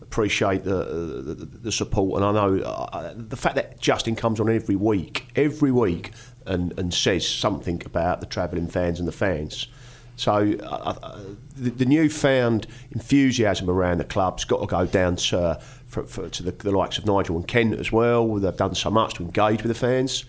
[0.00, 4.40] appreciate the the, the, the support, and I know uh, the fact that Justin comes
[4.40, 6.12] on every week, every week,
[6.46, 9.68] and, and says something about the travelling fans and the fans.
[10.16, 11.20] So uh, uh,
[11.56, 15.60] the, the newfound enthusiasm around the club's got to go down to
[15.94, 18.34] for, for, to the, the likes of Nigel and Kent as well.
[18.34, 20.24] They've done so much to engage with the fans.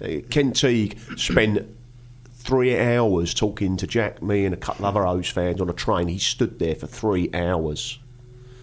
[0.00, 1.66] Uh, Ken Teague spent
[2.32, 5.72] three hours talking to Jack, me, and a couple of other O's fans on a
[5.72, 6.08] train.
[6.08, 7.98] He stood there for three hours.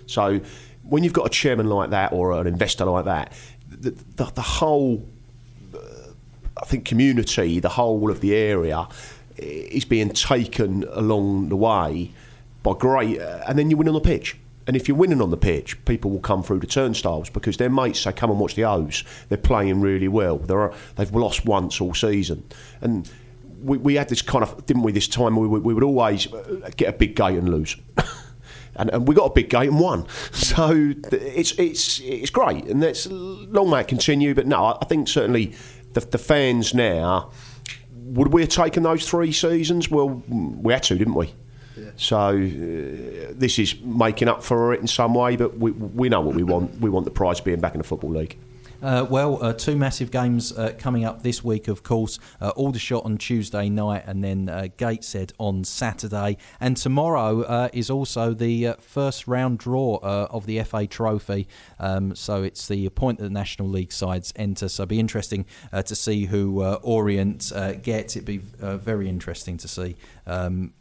[0.08, 0.40] So
[0.84, 3.34] when you've got a chairman like that or an investor like that,
[3.70, 5.06] the, the, the whole,
[5.74, 5.78] uh,
[6.62, 8.88] I think, community, the whole of the area
[9.38, 12.12] is being taken along the way
[12.64, 13.20] by great.
[13.20, 14.38] Uh, and then you win on the pitch.
[14.68, 17.70] And if you're winning on the pitch, people will come through the turnstiles because their
[17.70, 19.04] mates say, "Come and watch the O's.
[19.30, 20.38] They're playing really well.
[20.38, 22.44] They're, they've lost once all season."
[22.82, 23.10] And
[23.62, 24.92] we, we had this kind of, didn't we?
[24.92, 27.76] This time we, we would always uh, get a big gate and lose.
[28.76, 30.08] and, and we got a big gate and won.
[30.32, 34.34] So it's it's it's great, and that's long may it continue.
[34.34, 35.54] But no, I I think certainly
[35.94, 37.32] the, the fans now
[38.06, 39.90] would we have taken those three seasons?
[39.90, 41.34] Well, we had to, didn't we?
[41.98, 46.22] So uh, this is making up for it in some way, but we, we know
[46.22, 46.80] what we want.
[46.80, 48.38] We want the prize being back in the football league.
[48.82, 52.20] Uh, well, uh, two massive games uh, coming up this week, of course.
[52.40, 56.38] Uh, Aldershot on Tuesday night and then uh, Gateshead on Saturday.
[56.60, 61.48] And tomorrow uh, is also the uh, first round draw uh, of the FA Trophy.
[61.80, 64.70] Um, so it's the point that the National League sides enter.
[64.70, 68.16] So it'll be interesting uh, to see who uh, Orient uh, gets.
[68.16, 69.96] It'd be uh, very interesting to see.
[70.28, 70.74] Um,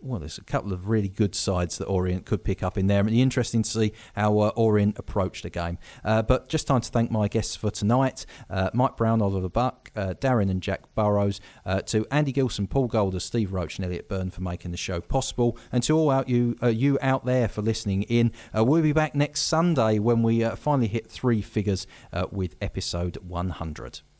[0.00, 3.00] well, there's a couple of really good sides that Orient could pick up in there.
[3.00, 5.78] It'll be interesting to see how uh, Orient approached the game.
[6.04, 9.90] Uh, but just time to thank my guests for tonight uh, Mike Brown, Oliver Buck,
[9.96, 14.08] uh, Darren and Jack Burrows, uh, to Andy Gilson, Paul Golder, Steve Roach, and Elliot
[14.08, 17.48] Byrne for making the show possible, and to all out you, uh, you out there
[17.48, 18.32] for listening in.
[18.54, 21.86] We'll be back next Sunday when we finally hit three figures
[22.30, 24.00] with episode 100.